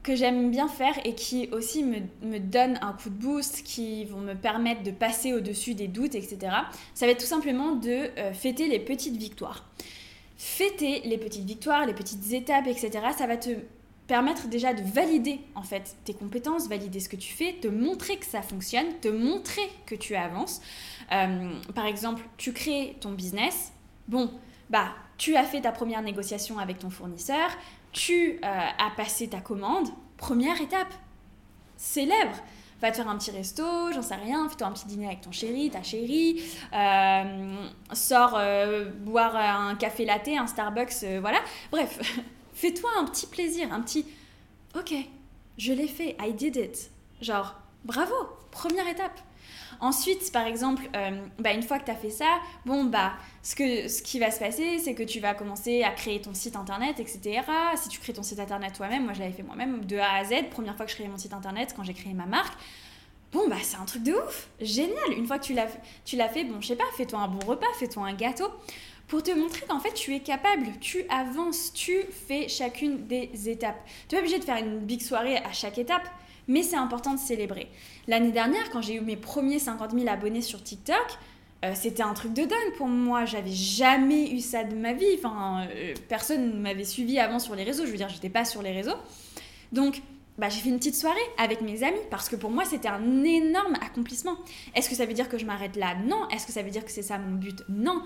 que 0.03 0.15
j'aime 0.15 0.51
bien 0.51 0.69
faire 0.69 0.95
et 1.05 1.15
qui 1.15 1.49
aussi 1.51 1.83
me, 1.83 2.01
me, 2.23 2.39
donnent 2.39 2.79
un 2.83 2.93
coup 2.93 3.09
de 3.09 3.15
boost, 3.15 3.63
qui 3.65 4.05
vont 4.05 4.21
me 4.21 4.35
permettre 4.35 4.83
de 4.83 4.91
passer 4.91 5.33
au-dessus 5.33 5.75
des 5.75 5.89
doutes, 5.89 6.15
etc. 6.15 6.39
Ça 6.95 7.07
va 7.07 7.13
être 7.13 7.21
tout 7.21 7.27
simplement 7.27 7.75
de 7.75 8.11
euh, 8.19 8.33
fêter 8.35 8.69
les 8.69 8.79
petites 8.79 9.17
victoires 9.17 9.67
fêter 10.37 11.01
les 11.05 11.19
petites 11.19 11.45
victoires, 11.45 11.87
les 11.87 11.95
petites 11.95 12.33
étapes, 12.33 12.67
etc. 12.67 12.91
Ça 13.17 13.27
va 13.27 13.37
te 13.37 13.51
permettre 14.07 14.49
déjà 14.49 14.75
de 14.75 14.83
valider 14.83 15.41
en 15.55 15.63
fait 15.63 15.97
tes 16.05 16.15
compétences, 16.15 16.69
valider 16.69 17.01
ce 17.01 17.09
que 17.09 17.17
tu 17.17 17.33
fais, 17.33 17.55
te 17.55 17.69
montrer 17.69 18.19
que 18.19 18.27
ça 18.27 18.43
fonctionne, 18.43 18.87
te 19.01 19.09
montrer 19.09 19.69
que 19.87 19.95
tu 19.95 20.15
avances. 20.15 20.61
Euh, 21.13 21.55
par 21.75 21.87
exemple, 21.87 22.23
tu 22.37 22.53
crées 22.53 22.97
ton 23.01 23.13
business. 23.13 23.73
Bon, 24.09 24.31
bah, 24.69 24.89
tu 25.17 25.37
as 25.37 25.45
fait 25.45 25.63
ta 25.63 25.73
première 25.73 26.03
négociation 26.03 26.59
avec 26.59 26.79
ton 26.79 26.91
fournisseur, 26.91 27.51
tu 27.93 28.33
euh, 28.33 28.39
as 28.43 28.91
passé 28.97 29.29
ta 29.29 29.41
commande. 29.41 29.89
Première 30.17 30.61
étape, 30.61 30.93
célèbre 31.77 32.37
va 32.85 32.91
te 32.91 32.97
faire 32.97 33.09
un 33.09 33.17
petit 33.17 33.31
resto, 33.31 33.65
j'en 33.93 34.03
sais 34.03 34.15
rien, 34.15 34.49
fais-toi 34.49 34.67
un 34.67 34.73
petit 34.73 34.87
dîner 34.87 35.07
avec 35.07 35.23
ton 35.23 35.33
chéri, 35.33 35.71
ta 35.71 35.83
chérie, 35.83 36.43
euh, 36.73 37.57
sors 37.93 38.35
euh, 38.37 38.91
boire 38.91 39.35
un 39.37 39.75
café 39.75 40.05
latte, 40.05 40.29
un 40.29 40.47
Starbucks, 40.47 41.03
euh, 41.05 41.19
voilà. 41.21 41.39
Bref, 41.71 41.99
fais-toi 42.53 42.91
un 42.99 43.05
petit 43.07 43.27
plaisir, 43.27 43.73
un 43.73 43.81
petit 43.81 44.07
ok, 44.79 44.95
je 45.57 45.73
l'ai 45.73 45.89
fait, 45.89 46.17
I 46.21 46.33
did 46.33 46.57
it. 46.57 46.91
Genre, 47.23 47.55
bravo, 47.85 48.15
première 48.51 48.87
étape. 48.87 49.19
Ensuite, 49.85 50.33
par 50.33 50.47
exemple, 50.47 50.89
euh, 50.97 51.11
bah, 51.39 51.53
une 51.53 51.63
fois 51.63 51.79
que 51.79 51.85
tu 51.85 51.91
as 51.91 51.95
fait 51.95 52.09
ça, 52.09 52.41
bon, 52.65 52.85
bah, 52.85 53.13
ce, 53.43 53.55
que, 53.55 53.87
ce 53.87 54.01
qui 54.01 54.19
va 54.19 54.31
se 54.31 54.39
passer, 54.39 54.79
c'est 54.79 54.95
que 54.95 55.03
tu 55.03 55.21
vas 55.21 55.35
commencer 55.35 55.83
à 55.83 55.91
créer 55.91 56.23
ton 56.23 56.33
site 56.33 56.57
internet, 56.57 57.01
etc. 57.01 57.43
Si 57.77 57.91
tu 57.91 58.01
crées 58.01 58.15
ton 58.15 58.23
site 58.23 58.41
internet 58.41 58.73
toi-même, 58.73 59.05
moi 59.05 59.13
je 59.13 59.21
l'avais 59.21 59.35
fait 59.35 59.43
moi-même 59.43 59.85
de 59.85 59.99
A 59.99 60.15
à 60.15 60.25
Z, 60.25 60.49
première 60.51 60.75
fois 60.75 60.87
que 60.87 60.91
je 60.91 60.97
créais 60.97 61.09
mon 61.09 61.19
site 61.19 61.35
internet, 61.35 61.75
quand 61.77 61.85
j'ai 61.85 61.93
créé 61.93 62.15
ma 62.15 62.25
marque, 62.25 62.55
bon, 63.31 63.47
bah, 63.47 63.57
c'est 63.63 63.77
un 63.77 63.85
truc 63.85 64.03
de 64.05 64.15
ouf, 64.15 64.49
génial. 64.59 65.13
Une 65.19 65.27
fois 65.27 65.39
que 65.39 65.45
tu 65.45 65.53
l'as, 65.53 65.69
tu 66.07 66.17
l'as 66.17 66.31
fait, 66.31 66.45
bon, 66.45 66.63
je 66.63 66.69
sais 66.69 66.77
pas, 66.77 66.85
fais-toi 66.97 67.19
un 67.19 67.29
bon 67.29 67.47
repas, 67.47 67.67
fais-toi 67.79 68.07
un 68.07 68.15
gâteau 68.15 68.49
pour 69.07 69.23
te 69.23 69.33
montrer 69.33 69.67
qu'en 69.67 69.81
fait 69.81 69.93
tu 69.93 70.15
es 70.15 70.21
capable, 70.21 70.65
tu 70.81 71.05
avances, 71.11 71.75
tu 71.75 72.05
fais 72.27 72.49
chacune 72.49 73.07
des 73.07 73.51
étapes. 73.51 73.77
Tu 74.09 74.15
n'es 74.15 74.21
pas 74.23 74.25
obligé 74.25 74.39
de 74.39 74.45
faire 74.45 74.57
une 74.57 74.79
big 74.79 75.03
soirée 75.03 75.37
à 75.37 75.53
chaque 75.53 75.77
étape, 75.77 76.09
mais 76.49 76.63
c'est 76.63 76.77
important 76.77 77.15
de 77.15 77.19
célébrer. 77.19 77.69
L'année 78.09 78.33
dernière, 78.33 78.71
quand 78.71 78.83
j'ai 78.83 78.95
eu 78.97 79.01
mes 79.01 79.17
premiers 79.17 79.59
50 79.59 79.93
000 79.93 80.09
abonnés 80.09 80.43
sur 80.43 80.63
TikTok, 80.63 81.19
euh, 81.65 81.73
c'était 81.75 82.03
un 82.03 82.13
truc 82.13 82.35
de 82.35 82.43
dingue 82.43 82.75
pour 82.77 82.89
moi. 82.89 83.25
J'avais 83.25 83.53
jamais 83.53 84.31
eu 84.31 84.41
ça 84.41 84.65
de 84.65 84.75
ma 84.75 84.93
vie. 84.93 85.07
Enfin, 85.17 85.67
euh, 85.71 85.95
personne 86.09 86.51
ne 86.51 86.61
m'avait 86.61 86.85
suivi 86.85 87.19
avant 87.19 87.39
sur 87.39 87.55
les 87.55 87.65
réseaux. 87.65 87.87
Je 87.87 87.91
veux 87.91 87.97
dire, 87.97 88.09
j'étais 88.09 88.29
pas 88.29 88.45
sur 88.45 88.61
les 88.61 88.73
réseaux. 88.73 88.97
Donc, 89.73 90.03
bah, 90.37 90.49
j'ai 90.49 90.61
fait 90.61 90.69
une 90.69 90.79
petite 90.79 90.97
soirée 90.97 91.17
avec 91.39 91.63
mes 91.63 91.83
amis 91.83 92.01
parce 92.11 92.29
que 92.29 92.37
pour 92.37 92.51
moi, 92.51 92.65
c'était 92.65 92.89
un 92.89 93.25
énorme 93.25 93.75
accomplissement. 93.75 94.37
Est-ce 94.75 94.91
que 94.91 94.95
ça 94.95 95.07
veut 95.07 95.15
dire 95.15 95.29
que 95.29 95.39
je 95.39 95.47
m'arrête 95.47 95.77
là? 95.77 95.95
Non. 95.95 96.29
Est-ce 96.29 96.47
que 96.47 96.53
ça 96.53 96.63
veut 96.63 96.71
dire 96.71 96.85
que 96.85 96.91
c'est 96.91 97.03
ça 97.03 97.19
mon 97.19 97.37
but? 97.37 97.63
Non. 97.69 98.03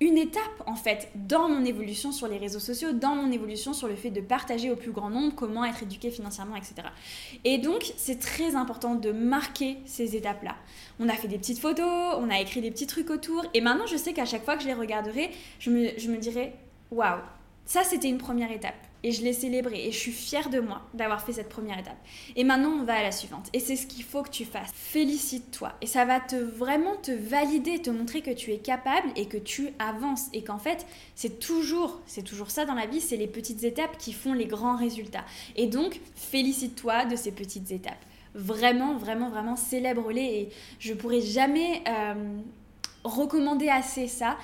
Une 0.00 0.18
étape 0.18 0.62
en 0.66 0.74
fait 0.74 1.08
dans 1.14 1.48
mon 1.48 1.64
évolution 1.64 2.12
sur 2.12 2.28
les 2.28 2.36
réseaux 2.36 2.60
sociaux, 2.60 2.92
dans 2.92 3.14
mon 3.14 3.32
évolution 3.32 3.72
sur 3.72 3.88
le 3.88 3.96
fait 3.96 4.10
de 4.10 4.20
partager 4.20 4.70
au 4.70 4.76
plus 4.76 4.90
grand 4.90 5.08
nombre 5.08 5.34
comment 5.34 5.64
être 5.64 5.82
éduqué 5.82 6.10
financièrement, 6.10 6.56
etc. 6.56 6.74
Et 7.44 7.58
donc 7.58 7.92
c'est 7.96 8.18
très 8.18 8.56
important 8.56 8.94
de 8.94 9.10
marquer 9.10 9.78
ces 9.86 10.14
étapes-là. 10.14 10.56
On 11.00 11.08
a 11.08 11.14
fait 11.14 11.28
des 11.28 11.38
petites 11.38 11.58
photos, 11.58 12.16
on 12.18 12.28
a 12.30 12.40
écrit 12.40 12.60
des 12.60 12.70
petits 12.70 12.86
trucs 12.86 13.08
autour, 13.08 13.46
et 13.54 13.60
maintenant 13.62 13.86
je 13.86 13.96
sais 13.96 14.12
qu'à 14.12 14.26
chaque 14.26 14.44
fois 14.44 14.56
que 14.56 14.62
je 14.62 14.68
les 14.68 14.74
regarderai, 14.74 15.30
je 15.58 15.70
me, 15.70 16.16
dirai, 16.18 16.52
waouh, 16.90 17.20
ça 17.64 17.82
c'était 17.82 18.08
une 18.08 18.18
première 18.18 18.52
étape 18.52 18.74
et 19.02 19.12
je 19.12 19.22
l'ai 19.22 19.32
célébré 19.32 19.86
et 19.86 19.92
je 19.92 19.98
suis 19.98 20.12
fière 20.12 20.50
de 20.50 20.60
moi 20.60 20.82
d'avoir 20.94 21.22
fait 21.22 21.32
cette 21.32 21.48
première 21.48 21.78
étape. 21.78 21.98
Et 22.34 22.44
maintenant, 22.44 22.70
on 22.70 22.84
va 22.84 22.94
à 22.94 23.02
la 23.02 23.12
suivante. 23.12 23.48
Et 23.52 23.60
c'est 23.60 23.76
ce 23.76 23.86
qu'il 23.86 24.04
faut 24.04 24.22
que 24.22 24.30
tu 24.30 24.44
fasses. 24.44 24.70
Félicite-toi. 24.74 25.72
Et 25.80 25.86
ça 25.86 26.04
va 26.04 26.20
te 26.20 26.36
vraiment 26.36 26.96
te 26.96 27.12
valider, 27.12 27.80
te 27.80 27.90
montrer 27.90 28.22
que 28.22 28.30
tu 28.30 28.52
es 28.52 28.58
capable 28.58 29.08
et 29.16 29.26
que 29.26 29.36
tu 29.36 29.68
avances. 29.78 30.26
Et 30.32 30.42
qu'en 30.42 30.58
fait, 30.58 30.86
c'est 31.14 31.38
toujours, 31.38 32.00
c'est 32.06 32.22
toujours 32.22 32.50
ça 32.50 32.64
dans 32.64 32.74
la 32.74 32.86
vie, 32.86 33.00
c'est 33.00 33.16
les 33.16 33.26
petites 33.26 33.64
étapes 33.64 33.98
qui 33.98 34.12
font 34.12 34.32
les 34.32 34.46
grands 34.46 34.76
résultats. 34.76 35.24
Et 35.56 35.66
donc, 35.66 36.00
félicite-toi 36.14 37.04
de 37.04 37.16
ces 37.16 37.32
petites 37.32 37.70
étapes. 37.70 38.04
Vraiment, 38.34 38.96
vraiment, 38.96 39.30
vraiment, 39.30 39.56
célèbre-les. 39.56 40.22
Et 40.22 40.48
je 40.78 40.94
pourrais 40.94 41.20
jamais 41.20 41.82
euh, 41.88 42.38
recommander 43.04 43.68
assez 43.68 44.08
ça. 44.08 44.36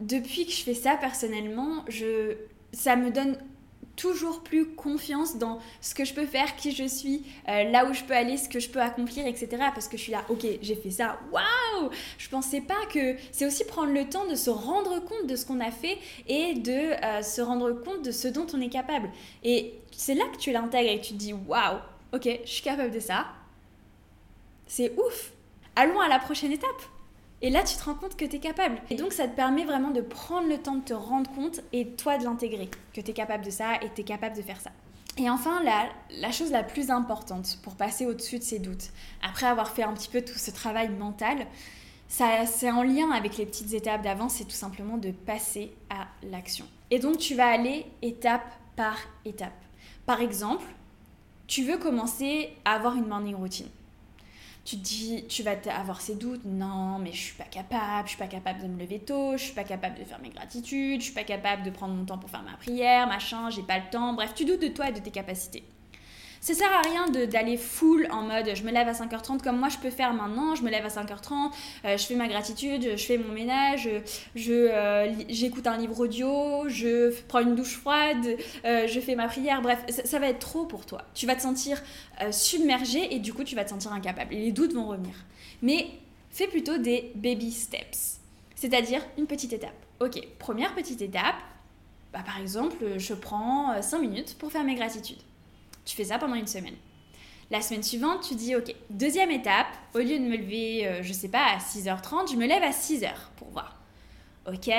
Depuis 0.00 0.46
que 0.46 0.52
je 0.52 0.62
fais 0.62 0.74
ça 0.74 0.96
personnellement, 0.96 1.84
je, 1.88 2.36
ça 2.72 2.96
me 2.96 3.10
donne 3.10 3.36
toujours 4.00 4.42
plus 4.42 4.66
confiance 4.66 5.36
dans 5.36 5.58
ce 5.82 5.94
que 5.94 6.06
je 6.06 6.14
peux 6.14 6.24
faire, 6.24 6.56
qui 6.56 6.72
je 6.72 6.84
suis, 6.84 7.22
euh, 7.48 7.64
là 7.64 7.84
où 7.84 7.92
je 7.92 8.02
peux 8.02 8.14
aller, 8.14 8.38
ce 8.38 8.48
que 8.48 8.58
je 8.58 8.70
peux 8.70 8.80
accomplir, 8.80 9.26
etc. 9.26 9.48
Parce 9.74 9.88
que 9.88 9.98
je 9.98 10.02
suis 10.02 10.12
là, 10.12 10.24
ok, 10.30 10.46
j'ai 10.62 10.74
fait 10.74 10.90
ça, 10.90 11.20
waouh 11.30 11.90
Je 12.16 12.28
pensais 12.30 12.62
pas 12.62 12.86
que 12.92 13.16
c'est 13.30 13.46
aussi 13.46 13.64
prendre 13.64 13.92
le 13.92 14.08
temps 14.08 14.26
de 14.26 14.34
se 14.34 14.48
rendre 14.48 15.00
compte 15.00 15.26
de 15.26 15.36
ce 15.36 15.44
qu'on 15.44 15.60
a 15.60 15.70
fait 15.70 15.98
et 16.26 16.54
de 16.54 16.72
euh, 16.72 17.22
se 17.22 17.42
rendre 17.42 17.72
compte 17.72 18.02
de 18.02 18.10
ce 18.10 18.26
dont 18.26 18.46
on 18.54 18.60
est 18.62 18.70
capable. 18.70 19.10
Et 19.44 19.74
c'est 19.92 20.14
là 20.14 20.24
que 20.32 20.38
tu 20.38 20.50
l'intègres 20.50 20.90
et 20.90 21.00
tu 21.00 21.12
te 21.12 21.18
dis, 21.18 21.34
waouh, 21.34 21.78
ok, 22.14 22.40
je 22.44 22.50
suis 22.50 22.62
capable 22.62 22.92
de 22.92 23.00
ça. 23.00 23.26
C'est 24.66 24.92
ouf. 24.98 25.32
Allons 25.76 26.00
à 26.00 26.08
la 26.08 26.18
prochaine 26.18 26.52
étape. 26.52 26.82
Et 27.42 27.48
là, 27.48 27.62
tu 27.62 27.76
te 27.76 27.84
rends 27.84 27.94
compte 27.94 28.16
que 28.16 28.24
tu 28.24 28.36
es 28.36 28.38
capable. 28.38 28.82
Et 28.90 28.96
donc, 28.96 29.12
ça 29.12 29.26
te 29.26 29.34
permet 29.34 29.64
vraiment 29.64 29.90
de 29.90 30.02
prendre 30.02 30.48
le 30.48 30.58
temps 30.58 30.76
de 30.76 30.84
te 30.84 30.92
rendre 30.92 31.30
compte 31.32 31.60
et 31.72 31.88
toi 31.92 32.18
de 32.18 32.24
l'intégrer, 32.24 32.68
que 32.92 33.00
tu 33.00 33.10
es 33.10 33.14
capable 33.14 33.44
de 33.44 33.50
ça 33.50 33.76
et 33.76 33.90
tu 33.94 34.02
es 34.02 34.04
capable 34.04 34.36
de 34.36 34.42
faire 34.42 34.60
ça. 34.60 34.70
Et 35.16 35.28
enfin, 35.30 35.62
la, 35.62 35.88
la 36.18 36.32
chose 36.32 36.50
la 36.50 36.62
plus 36.62 36.90
importante 36.90 37.58
pour 37.62 37.76
passer 37.76 38.06
au-dessus 38.06 38.38
de 38.38 38.44
ces 38.44 38.58
doutes, 38.58 38.90
après 39.22 39.46
avoir 39.46 39.70
fait 39.70 39.82
un 39.82 39.92
petit 39.92 40.08
peu 40.08 40.22
tout 40.22 40.38
ce 40.38 40.50
travail 40.50 40.90
mental, 40.90 41.46
c'est 42.08 42.70
en 42.70 42.82
lien 42.82 43.10
avec 43.10 43.36
les 43.36 43.46
petites 43.46 43.72
étapes 43.72 44.02
d'avant, 44.02 44.28
c'est 44.28 44.44
tout 44.44 44.50
simplement 44.50 44.98
de 44.98 45.10
passer 45.10 45.72
à 45.88 46.08
l'action. 46.22 46.66
Et 46.90 46.98
donc, 46.98 47.18
tu 47.18 47.34
vas 47.34 47.46
aller 47.46 47.86
étape 48.02 48.52
par 48.76 48.98
étape. 49.24 49.52
Par 50.06 50.20
exemple, 50.20 50.66
tu 51.46 51.64
veux 51.64 51.78
commencer 51.78 52.50
à 52.64 52.74
avoir 52.74 52.96
une 52.96 53.06
morning 53.06 53.34
routine 53.34 53.68
tu 54.70 54.76
dis, 54.76 55.24
tu 55.28 55.42
vas 55.42 55.56
avoir 55.76 56.00
ces 56.00 56.14
doutes, 56.14 56.44
non, 56.44 57.00
mais 57.00 57.10
je 57.12 57.20
suis 57.20 57.34
pas 57.34 57.44
capable, 57.44 58.04
je 58.04 58.10
suis 58.10 58.18
pas 58.18 58.28
capable 58.28 58.62
de 58.62 58.68
me 58.68 58.78
lever 58.78 59.00
tôt, 59.00 59.32
je 59.32 59.42
suis 59.42 59.52
pas 59.52 59.64
capable 59.64 59.98
de 59.98 60.04
faire 60.04 60.20
mes 60.20 60.28
gratitudes, 60.28 61.00
je 61.00 61.06
suis 61.06 61.14
pas 61.14 61.24
capable 61.24 61.64
de 61.64 61.70
prendre 61.70 61.94
mon 61.94 62.04
temps 62.04 62.18
pour 62.18 62.30
faire 62.30 62.44
ma 62.44 62.56
prière, 62.56 63.08
machin, 63.08 63.50
j'ai 63.50 63.62
pas 63.62 63.78
le 63.78 63.90
temps, 63.90 64.12
bref, 64.12 64.32
tu 64.32 64.44
doutes 64.44 64.62
de 64.62 64.68
toi 64.68 64.90
et 64.90 64.92
de 64.92 65.00
tes 65.00 65.10
capacités. 65.10 65.64
Ça 66.40 66.54
sert 66.54 66.72
à 66.72 66.80
rien 66.80 67.06
d'aller 67.08 67.58
full 67.58 68.08
en 68.10 68.22
mode 68.22 68.54
je 68.54 68.62
me 68.62 68.70
lève 68.70 68.88
à 68.88 68.92
5h30 68.92 69.42
comme 69.42 69.58
moi 69.58 69.68
je 69.68 69.76
peux 69.76 69.90
faire 69.90 70.14
maintenant, 70.14 70.54
je 70.54 70.62
me 70.62 70.70
lève 70.70 70.86
à 70.86 70.88
5h30, 70.88 71.50
euh, 71.84 71.98
je 71.98 72.06
fais 72.06 72.14
ma 72.14 72.28
gratitude, 72.28 72.96
je 72.96 73.04
fais 73.04 73.18
mon 73.18 73.30
ménage, 73.34 73.86
euh, 74.48 75.12
j'écoute 75.28 75.66
un 75.66 75.76
livre 75.76 76.00
audio, 76.00 76.66
je 76.66 77.12
prends 77.28 77.40
une 77.40 77.54
douche 77.54 77.76
froide, 77.76 78.38
euh, 78.64 78.86
je 78.86 79.00
fais 79.00 79.16
ma 79.16 79.28
prière, 79.28 79.60
bref, 79.60 79.84
ça, 79.90 80.18
va 80.18 80.28
être 80.28 80.38
trop 80.38 80.64
pour 80.64 80.86
toi. 80.86 81.02
Tu 81.12 81.26
vas 81.26 81.36
te 81.36 81.42
sentir 81.42 81.82
submergé 82.30 83.14
et 83.14 83.18
du 83.18 83.34
coup 83.34 83.44
tu 83.44 83.54
vas 83.54 83.64
te 83.64 83.70
sentir 83.70 83.92
incapable 83.92 84.32
et 84.32 84.38
les 84.38 84.52
doutes 84.52 84.72
vont 84.72 84.86
revenir. 84.86 85.14
Mais 85.60 85.88
fais 86.30 86.46
plutôt 86.46 86.78
des 86.78 87.12
baby 87.16 87.52
steps, 87.52 88.18
c'est-à-dire 88.54 89.02
une 89.18 89.26
petite 89.26 89.52
étape. 89.52 89.76
Ok, 90.00 90.18
première 90.38 90.74
petite 90.74 91.02
étape, 91.02 91.36
bah, 92.14 92.22
par 92.24 92.40
exemple, 92.40 92.96
je 92.96 93.12
prends 93.12 93.82
5 93.82 93.98
minutes 93.98 94.36
pour 94.38 94.50
faire 94.50 94.64
mes 94.64 94.74
gratitudes. 94.74 95.20
Tu 95.84 95.96
fais 95.96 96.04
ça 96.04 96.18
pendant 96.18 96.34
une 96.34 96.46
semaine. 96.46 96.76
La 97.50 97.60
semaine 97.60 97.82
suivante, 97.82 98.26
tu 98.28 98.34
dis, 98.36 98.54
ok, 98.54 98.72
deuxième 98.90 99.30
étape, 99.30 99.66
au 99.94 99.98
lieu 99.98 100.18
de 100.18 100.24
me 100.24 100.36
lever, 100.36 100.86
euh, 100.86 101.02
je 101.02 101.12
sais 101.12 101.28
pas, 101.28 101.44
à 101.46 101.58
6h30, 101.58 102.30
je 102.30 102.36
me 102.36 102.46
lève 102.46 102.62
à 102.62 102.70
6h 102.70 103.10
pour 103.36 103.48
voir. 103.48 103.76
Ok, 104.46 104.70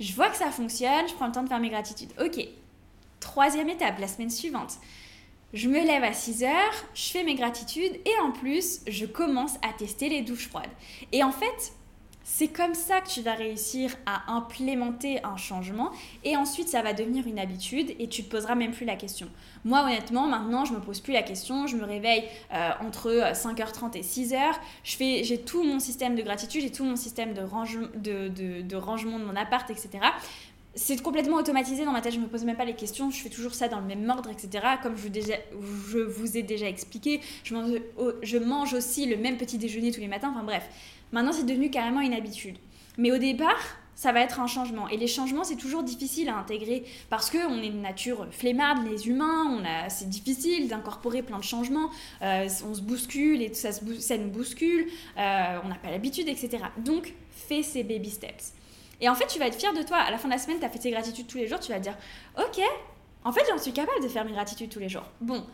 je 0.00 0.12
vois 0.14 0.30
que 0.30 0.36
ça 0.36 0.50
fonctionne, 0.50 1.08
je 1.08 1.14
prends 1.14 1.26
le 1.26 1.32
temps 1.32 1.42
de 1.42 1.48
faire 1.48 1.60
mes 1.60 1.68
gratitudes. 1.68 2.10
Ok, 2.18 2.42
troisième 3.20 3.68
étape, 3.68 3.98
la 3.98 4.08
semaine 4.08 4.30
suivante. 4.30 4.78
Je 5.52 5.68
me 5.68 5.84
lève 5.84 6.04
à 6.04 6.12
6h, 6.12 6.48
je 6.94 7.10
fais 7.10 7.22
mes 7.22 7.34
gratitudes 7.34 8.00
et 8.04 8.20
en 8.22 8.30
plus, 8.30 8.80
je 8.86 9.04
commence 9.04 9.56
à 9.62 9.72
tester 9.72 10.08
les 10.08 10.22
douches 10.22 10.48
froides. 10.48 10.70
Et 11.12 11.22
en 11.22 11.32
fait, 11.32 11.72
c'est 12.32 12.46
comme 12.46 12.74
ça 12.74 13.00
que 13.00 13.08
tu 13.08 13.22
vas 13.22 13.34
réussir 13.34 13.90
à 14.06 14.32
implémenter 14.32 15.22
un 15.24 15.36
changement 15.36 15.90
et 16.22 16.36
ensuite 16.36 16.68
ça 16.68 16.80
va 16.80 16.92
devenir 16.92 17.26
une 17.26 17.40
habitude 17.40 17.92
et 17.98 18.08
tu 18.08 18.22
te 18.22 18.30
poseras 18.30 18.54
même 18.54 18.70
plus 18.70 18.86
la 18.86 18.94
question. 18.94 19.28
Moi 19.64 19.82
honnêtement 19.82 20.28
maintenant 20.28 20.64
je 20.64 20.72
me 20.72 20.78
pose 20.78 21.00
plus 21.00 21.12
la 21.12 21.24
question, 21.24 21.66
je 21.66 21.76
me 21.76 21.84
réveille 21.84 22.22
euh, 22.54 22.70
entre 22.86 23.10
5h30 23.32 23.96
et 23.96 24.02
6h, 24.02 24.38
je 24.84 24.96
fais, 24.96 25.24
j'ai 25.24 25.38
tout 25.38 25.64
mon 25.64 25.80
système 25.80 26.14
de 26.14 26.22
gratitude, 26.22 26.62
j'ai 26.62 26.70
tout 26.70 26.84
mon 26.84 26.94
système 26.94 27.34
de, 27.34 28.28
de, 28.28 28.62
de, 28.62 28.76
rangement 28.76 29.18
de 29.18 29.24
mon 29.24 29.34
appart 29.34 29.68
etc 29.68 29.98
c'est 30.74 31.02
complètement 31.02 31.36
automatisé 31.36 31.84
dans 31.84 31.92
ma 31.92 32.00
tête, 32.00 32.14
je 32.14 32.20
me 32.20 32.28
pose 32.28 32.44
même 32.44 32.56
pas 32.56 32.64
les 32.64 32.74
questions, 32.74 33.10
je 33.10 33.20
fais 33.20 33.28
toujours 33.28 33.54
ça 33.54 33.68
dans 33.68 33.80
le 33.80 33.86
même 33.86 34.08
ordre, 34.08 34.30
etc. 34.30 34.64
Comme 34.82 34.96
je, 34.96 35.08
déjà, 35.08 35.34
je 35.90 35.98
vous 35.98 36.36
ai 36.36 36.42
déjà 36.42 36.68
expliqué, 36.68 37.20
je 37.44 37.54
mange, 37.54 37.70
je 38.22 38.38
mange 38.38 38.74
aussi 38.74 39.06
le 39.06 39.16
même 39.16 39.36
petit 39.36 39.58
déjeuner 39.58 39.90
tous 39.90 40.00
les 40.00 40.08
matins, 40.08 40.30
enfin 40.34 40.44
bref. 40.44 40.68
Maintenant, 41.12 41.32
c'est 41.32 41.46
devenu 41.46 41.70
carrément 41.70 42.00
une 42.00 42.14
habitude. 42.14 42.56
Mais 42.98 43.10
au 43.10 43.18
départ, 43.18 43.58
ça 44.00 44.12
va 44.12 44.20
être 44.20 44.40
un 44.40 44.46
changement. 44.46 44.88
Et 44.88 44.96
les 44.96 45.06
changements, 45.06 45.44
c'est 45.44 45.56
toujours 45.56 45.82
difficile 45.82 46.28
à 46.28 46.36
intégrer 46.36 46.84
parce 47.10 47.30
qu'on 47.30 47.60
est 47.60 47.68
de 47.70 47.76
nature 47.76 48.26
flemmarde, 48.30 48.86
les 48.90 49.08
humains, 49.08 49.44
on 49.50 49.64
a, 49.64 49.90
c'est 49.90 50.08
difficile 50.08 50.68
d'incorporer 50.68 51.22
plein 51.22 51.38
de 51.38 51.44
changements, 51.44 51.90
euh, 52.22 52.48
on 52.66 52.74
se 52.74 52.80
bouscule 52.80 53.42
et 53.42 53.52
ça, 53.52 53.72
ça 53.72 54.16
nous 54.16 54.30
bouscule, 54.30 54.86
euh, 55.18 55.58
on 55.64 55.68
n'a 55.68 55.74
pas 55.74 55.90
l'habitude, 55.90 56.28
etc. 56.28 56.64
Donc, 56.78 57.12
fais 57.30 57.62
ces 57.62 57.82
baby 57.82 58.08
steps. 58.08 58.54
Et 59.00 59.08
en 59.08 59.14
fait, 59.14 59.26
tu 59.26 59.38
vas 59.38 59.46
être 59.46 59.58
fier 59.58 59.72
de 59.72 59.82
toi. 59.82 59.98
À 59.98 60.10
la 60.10 60.18
fin 60.18 60.28
de 60.28 60.32
la 60.32 60.38
semaine, 60.38 60.58
tu 60.58 60.64
as 60.64 60.68
fait 60.68 60.78
tes 60.78 60.90
gratitudes 60.90 61.26
tous 61.26 61.38
les 61.38 61.46
jours, 61.46 61.60
tu 61.60 61.72
vas 61.72 61.78
te 61.78 61.84
dire, 61.84 61.96
ok, 62.38 62.60
en 63.24 63.32
fait, 63.32 63.42
j'en 63.48 63.58
suis 63.58 63.72
capable 63.72 64.02
de 64.02 64.08
faire 64.08 64.24
mes 64.24 64.32
gratitudes 64.32 64.70
tous 64.70 64.78
les 64.78 64.88
jours. 64.88 65.04
Bon, 65.20 65.44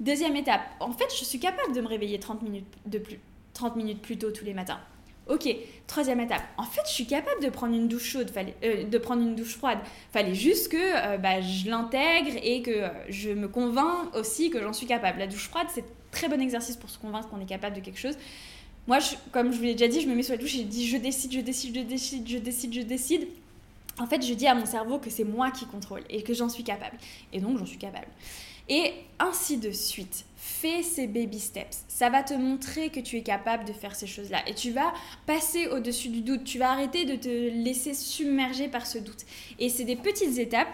deuxième 0.00 0.36
étape, 0.36 0.62
en 0.80 0.92
fait, 0.92 1.08
je 1.10 1.24
suis 1.24 1.38
capable 1.38 1.74
de 1.74 1.80
me 1.80 1.88
réveiller 1.88 2.18
30 2.18 2.42
minutes, 2.42 2.66
de 2.86 2.98
plus, 2.98 3.20
30 3.54 3.76
minutes 3.76 4.02
plus 4.02 4.18
tôt 4.18 4.30
tous 4.30 4.44
les 4.44 4.54
matins. 4.54 4.80
Ok, 5.28 5.48
troisième 5.88 6.20
étape. 6.20 6.42
En 6.56 6.62
fait, 6.62 6.82
je 6.86 6.92
suis 6.92 7.06
capable 7.06 7.42
de 7.42 7.48
prendre 7.48 7.74
une 7.74 7.88
douche 7.88 8.04
chaude, 8.04 8.30
fallait, 8.30 8.54
euh, 8.62 8.84
de 8.84 8.98
prendre 8.98 9.22
une 9.22 9.34
douche 9.34 9.56
froide. 9.56 9.78
Fallait 10.12 10.36
juste 10.36 10.70
que 10.70 10.76
euh, 10.76 11.18
bah, 11.18 11.40
je 11.40 11.68
l'intègre 11.68 12.30
et 12.44 12.62
que 12.62 12.70
euh, 12.70 12.88
je 13.08 13.30
me 13.30 13.48
convainc 13.48 14.14
aussi 14.14 14.50
que 14.50 14.62
j'en 14.62 14.72
suis 14.72 14.86
capable. 14.86 15.18
La 15.18 15.26
douche 15.26 15.48
froide, 15.48 15.66
c'est 15.74 15.84
très 16.12 16.28
bon 16.28 16.40
exercice 16.40 16.76
pour 16.76 16.90
se 16.90 16.98
convaincre 16.98 17.28
qu'on 17.28 17.40
est 17.40 17.46
capable 17.46 17.74
de 17.74 17.80
quelque 17.80 17.98
chose. 17.98 18.16
Moi, 18.86 18.98
comme 19.32 19.52
je 19.52 19.56
vous 19.56 19.64
l'ai 19.64 19.74
déjà 19.74 19.88
dit, 19.88 20.00
je 20.00 20.08
me 20.08 20.14
mets 20.14 20.22
sur 20.22 20.34
la 20.34 20.38
douche 20.38 20.54
et 20.54 20.58
je 20.58 20.62
dis 20.64 20.86
je 20.86 20.96
décide, 20.96 21.32
je 21.32 21.40
décide, 21.40 21.74
je 21.74 21.80
décide, 21.80 22.28
je 22.28 22.38
décide, 22.38 22.72
je 22.72 22.80
décide. 22.82 23.28
En 23.98 24.06
fait, 24.06 24.22
je 24.24 24.34
dis 24.34 24.46
à 24.46 24.54
mon 24.54 24.66
cerveau 24.66 24.98
que 24.98 25.10
c'est 25.10 25.24
moi 25.24 25.50
qui 25.50 25.66
contrôle 25.66 26.02
et 26.10 26.22
que 26.22 26.34
j'en 26.34 26.48
suis 26.48 26.64
capable. 26.64 26.98
Et 27.32 27.40
donc, 27.40 27.58
j'en 27.58 27.66
suis 27.66 27.78
capable. 27.78 28.08
Et 28.68 28.92
ainsi 29.18 29.56
de 29.56 29.70
suite. 29.70 30.24
Fais 30.36 30.82
ces 30.82 31.06
baby 31.06 31.40
steps. 31.40 31.84
Ça 31.88 32.10
va 32.10 32.22
te 32.22 32.34
montrer 32.34 32.90
que 32.90 33.00
tu 33.00 33.16
es 33.16 33.22
capable 33.22 33.64
de 33.64 33.72
faire 33.72 33.94
ces 33.94 34.06
choses-là. 34.06 34.46
Et 34.48 34.54
tu 34.54 34.70
vas 34.70 34.92
passer 35.26 35.66
au-dessus 35.68 36.08
du 36.08 36.20
doute. 36.20 36.44
Tu 36.44 36.58
vas 36.58 36.70
arrêter 36.70 37.04
de 37.04 37.16
te 37.16 37.28
laisser 37.28 37.94
submerger 37.94 38.68
par 38.68 38.86
ce 38.86 38.98
doute. 38.98 39.24
Et 39.58 39.68
c'est 39.68 39.84
des 39.84 39.96
petites 39.96 40.38
étapes 40.38 40.68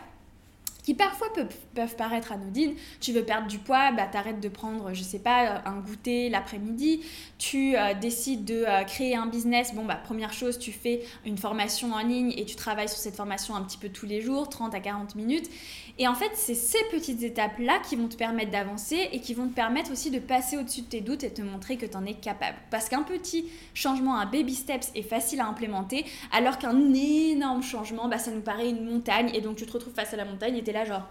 qui 0.83 0.95
parfois 0.95 1.33
peuvent, 1.33 1.55
peuvent, 1.75 1.97
paraître 1.97 2.33
anodines. 2.33 2.75
Tu 3.01 3.13
veux 3.13 3.25
perdre 3.25 3.47
du 3.47 3.59
poids, 3.59 3.93
bah, 3.93 4.07
t'arrêtes 4.11 4.41
de 4.41 4.49
prendre, 4.49 4.93
je 4.93 5.03
sais 5.03 5.21
pas, 5.21 5.63
un 5.65 5.81
goûter 5.81 6.29
l'après-midi. 6.29 7.03
Tu 7.43 7.77
euh, 7.77 7.93
décides 7.95 8.45
de 8.45 8.63
euh, 8.69 8.85
créer 8.85 9.17
un 9.17 9.27
business. 9.27 9.75
Bon, 9.75 9.85
bah, 9.85 9.97
première 9.97 10.33
chose, 10.33 10.61
tu 10.61 10.71
fais 10.71 11.03
une 11.27 11.37
formation 11.37 11.93
en 11.93 11.99
ligne 11.99 12.33
et 12.37 12.45
tu 12.45 12.55
travailles 12.55 12.89
sur 12.89 12.99
cette 12.99 13.17
formation 13.17 13.57
un 13.57 13.63
petit 13.63 13.79
peu 13.79 13.89
tous 13.89 14.07
les 14.07 14.21
jours, 14.21 14.49
30 14.49 14.73
à 14.77 14.79
40 14.79 15.17
minutes. 15.17 15.51
Et 15.99 16.07
en 16.07 16.15
fait, 16.15 16.31
c'est 16.35 16.55
ces 16.55 16.79
petites 16.93 17.21
étapes-là 17.25 17.81
qui 17.81 17.97
vont 17.97 18.07
te 18.07 18.15
permettre 18.15 18.53
d'avancer 18.53 19.09
et 19.11 19.21
qui 19.21 19.35
vont 19.35 19.49
te 19.49 19.55
permettre 19.55 19.91
aussi 19.91 20.13
de 20.13 20.21
passer 20.21 20.57
au-dessus 20.57 20.83
de 20.83 20.87
tes 20.87 21.01
doutes 21.01 21.25
et 21.25 21.35
te 21.35 21.43
montrer 21.43 21.77
que 21.77 21.85
tu 21.85 21.97
en 21.97 22.07
es 22.07 22.15
capable. 22.15 22.59
Parce 22.71 22.89
qu'un 22.89 23.03
petit 23.03 23.47
changement, 23.75 24.15
un 24.15 24.27
baby 24.27 24.55
steps 24.55 24.93
est 24.95 25.03
facile 25.03 25.41
à 25.41 25.49
implémenter, 25.49 26.05
alors 26.31 26.59
qu'un 26.59 26.95
énorme 26.95 27.65
changement, 27.65 28.07
bah, 28.07 28.19
ça 28.19 28.31
nous 28.31 28.43
paraît 28.43 28.71
une 28.71 28.85
montagne 28.85 29.33
et 29.35 29.41
donc 29.41 29.57
tu 29.57 29.67
te 29.67 29.73
retrouves 29.73 29.95
face 29.95 30.15
à 30.15 30.17
la 30.17 30.25
montagne 30.25 30.59
et 30.59 30.63
tu 30.63 30.71
es 30.71 30.73
là 30.73 30.85
genre, 30.85 31.09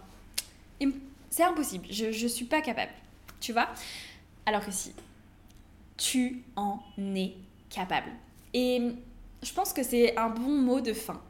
c'est 1.29 1.43
impossible, 1.43 1.87
je 1.89 2.05
ne 2.05 2.27
suis 2.29 2.45
pas 2.45 2.61
capable. 2.61 2.93
Tu 3.41 3.51
vois? 3.51 3.67
Alors 4.45 4.65
que 4.65 4.71
si, 4.71 4.93
tu 6.01 6.43
en 6.55 6.79
es 6.97 7.35
capable. 7.69 8.09
Et 8.55 8.81
je 9.43 9.53
pense 9.53 9.71
que 9.71 9.83
c'est 9.83 10.17
un 10.17 10.29
bon 10.29 10.49
mot 10.49 10.81
de 10.81 10.93
fin. 10.93 11.21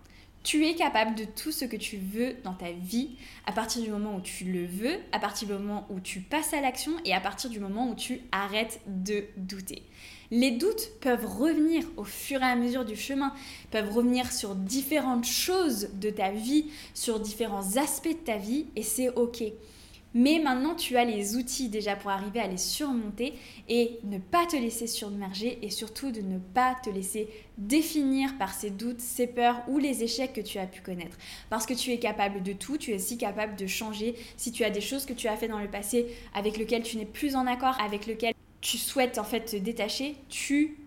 Tu 0.44 0.66
es 0.66 0.76
capable 0.76 1.14
de 1.14 1.26
tout 1.26 1.52
ce 1.52 1.66
que 1.66 1.76
tu 1.76 1.98
veux 1.98 2.36
dans 2.44 2.54
ta 2.54 2.72
vie 2.72 3.12
à 3.46 3.52
partir 3.52 3.84
du 3.84 3.92
moment 3.92 4.16
où 4.16 4.22
tu 4.22 4.46
le 4.46 4.66
veux, 4.66 4.98
à 5.12 5.20
partir 5.20 5.48
du 5.48 5.54
moment 5.54 5.86
où 5.90 6.00
tu 6.00 6.22
passes 6.22 6.54
à 6.54 6.62
l'action 6.62 6.94
et 7.06 7.14
à 7.14 7.20
partir 7.20 7.50
du 7.50 7.60
moment 7.60 7.90
où 7.90 7.96
tu 7.96 8.22
arrêtes 8.32 8.80
de 8.88 9.26
douter. 9.38 9.84
Les 10.32 10.52
doutes 10.52 10.92
peuvent 11.02 11.26
revenir 11.26 11.84
au 11.98 12.06
fur 12.06 12.42
et 12.42 12.46
à 12.46 12.56
mesure 12.56 12.86
du 12.86 12.96
chemin, 12.96 13.34
peuvent 13.70 13.92
revenir 13.92 14.32
sur 14.32 14.56
différentes 14.56 15.26
choses 15.26 15.90
de 15.96 16.10
ta 16.10 16.32
vie, 16.32 16.72
sur 16.94 17.20
différents 17.20 17.76
aspects 17.76 18.08
de 18.08 18.26
ta 18.26 18.38
vie 18.38 18.66
et 18.78 18.84
c'est 18.84 19.10
ok. 19.10 19.44
Mais 20.14 20.40
maintenant, 20.40 20.76
tu 20.76 20.98
as 20.98 21.06
les 21.06 21.38
outils 21.38 21.70
déjà 21.70 21.96
pour 21.96 22.12
arriver 22.12 22.40
à 22.40 22.48
les 22.48 22.58
surmonter 22.58 23.34
et 23.70 24.00
ne 24.04 24.18
pas 24.18 24.46
te 24.46 24.58
laisser 24.58 24.88
submerger 24.88 25.60
et 25.62 25.70
surtout 25.70 26.12
de 26.12 26.22
ne 26.22 26.38
pas 26.38 26.76
te 26.84 26.90
laisser 26.90 27.30
définir 27.58 28.38
par 28.38 28.54
ces 28.54 28.72
doutes, 28.72 29.00
ces 29.00 29.28
peurs 29.28 29.62
ou 29.68 29.78
les 29.78 30.04
échecs 30.04 30.34
que 30.34 30.42
tu 30.42 30.58
as 30.58 30.68
pu 30.68 30.82
connaître. 30.82 31.18
Parce 31.50 31.66
que 31.66 31.74
tu 31.74 31.92
es 31.92 32.00
capable 32.00 32.44
de 32.44 32.54
tout, 32.54 32.78
tu 32.78 32.92
es 32.92 32.96
aussi 32.96 33.18
capable 33.18 33.56
de 33.56 33.68
changer. 33.68 34.16
Si 34.36 34.52
tu 34.52 34.66
as 34.66 34.70
des 34.70 34.82
choses 34.82 35.06
que 35.06 35.14
tu 35.14 35.28
as 35.28 35.38
fait 35.38 35.48
dans 35.48 35.60
le 35.60 35.70
passé 35.70 36.08
avec 36.34 36.58
lesquelles 36.58 36.84
tu 36.84 36.98
n'es 36.98 37.06
plus 37.06 37.36
en 37.36 37.48
accord, 37.48 37.80
avec 37.80 38.06
lesquelles 38.06 38.36
tu 38.60 38.78
souhaites 38.78 39.18
en 39.18 39.24
fait 39.24 39.46
te 39.46 39.56
détacher, 39.56 40.16
tu 40.28 40.78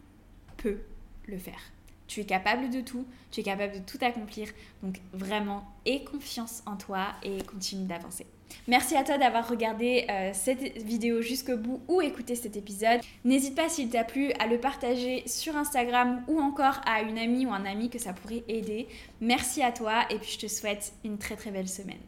peux 0.59 0.79
le 1.27 1.39
faire. 1.39 1.74
Tu 2.07 2.21
es 2.21 2.25
capable 2.25 2.71
de 2.71 2.81
tout, 2.81 3.07
tu 3.31 3.40
es 3.40 3.43
capable 3.43 3.75
de 3.75 3.79
tout 3.79 3.99
accomplir. 4.01 4.49
Donc 4.83 5.01
vraiment, 5.12 5.64
aie 5.87 6.05
confiance 6.05 6.62
en 6.67 6.77
toi 6.77 7.09
et 7.23 7.43
continue 7.43 7.87
d'avancer. 7.87 8.27
Merci 8.69 8.97
à 8.97 9.05
toi 9.05 9.19
d'avoir 9.19 9.49
regardé 9.49 10.07
euh, 10.09 10.31
cette 10.33 10.79
vidéo 10.83 11.23
jusqu'au 11.23 11.57
bout 11.57 11.81
ou 11.88 12.01
écouté 12.01 12.35
cet 12.35 12.57
épisode. 12.57 13.01
N'hésite 13.25 13.55
pas 13.55 13.69
s'il 13.69 13.88
t'a 13.88 14.05
plu 14.05 14.33
à 14.38 14.47
le 14.47 14.59
partager 14.59 15.23
sur 15.27 15.57
Instagram 15.57 16.23
ou 16.29 16.40
encore 16.40 16.81
à 16.87 17.03
une 17.03 17.19
amie 17.19 17.47
ou 17.47 17.53
un 17.53 17.64
ami 17.64 17.90
que 17.90 17.99
ça 17.99 18.12
pourrait 18.12 18.45
aider. 18.49 18.87
Merci 19.21 19.62
à 19.62 19.73
toi 19.73 20.05
et 20.11 20.19
puis 20.19 20.31
je 20.33 20.47
te 20.47 20.49
souhaite 20.49 20.93
une 21.05 21.19
très 21.19 21.37
très 21.37 21.51
belle 21.51 21.69
semaine. 21.69 22.05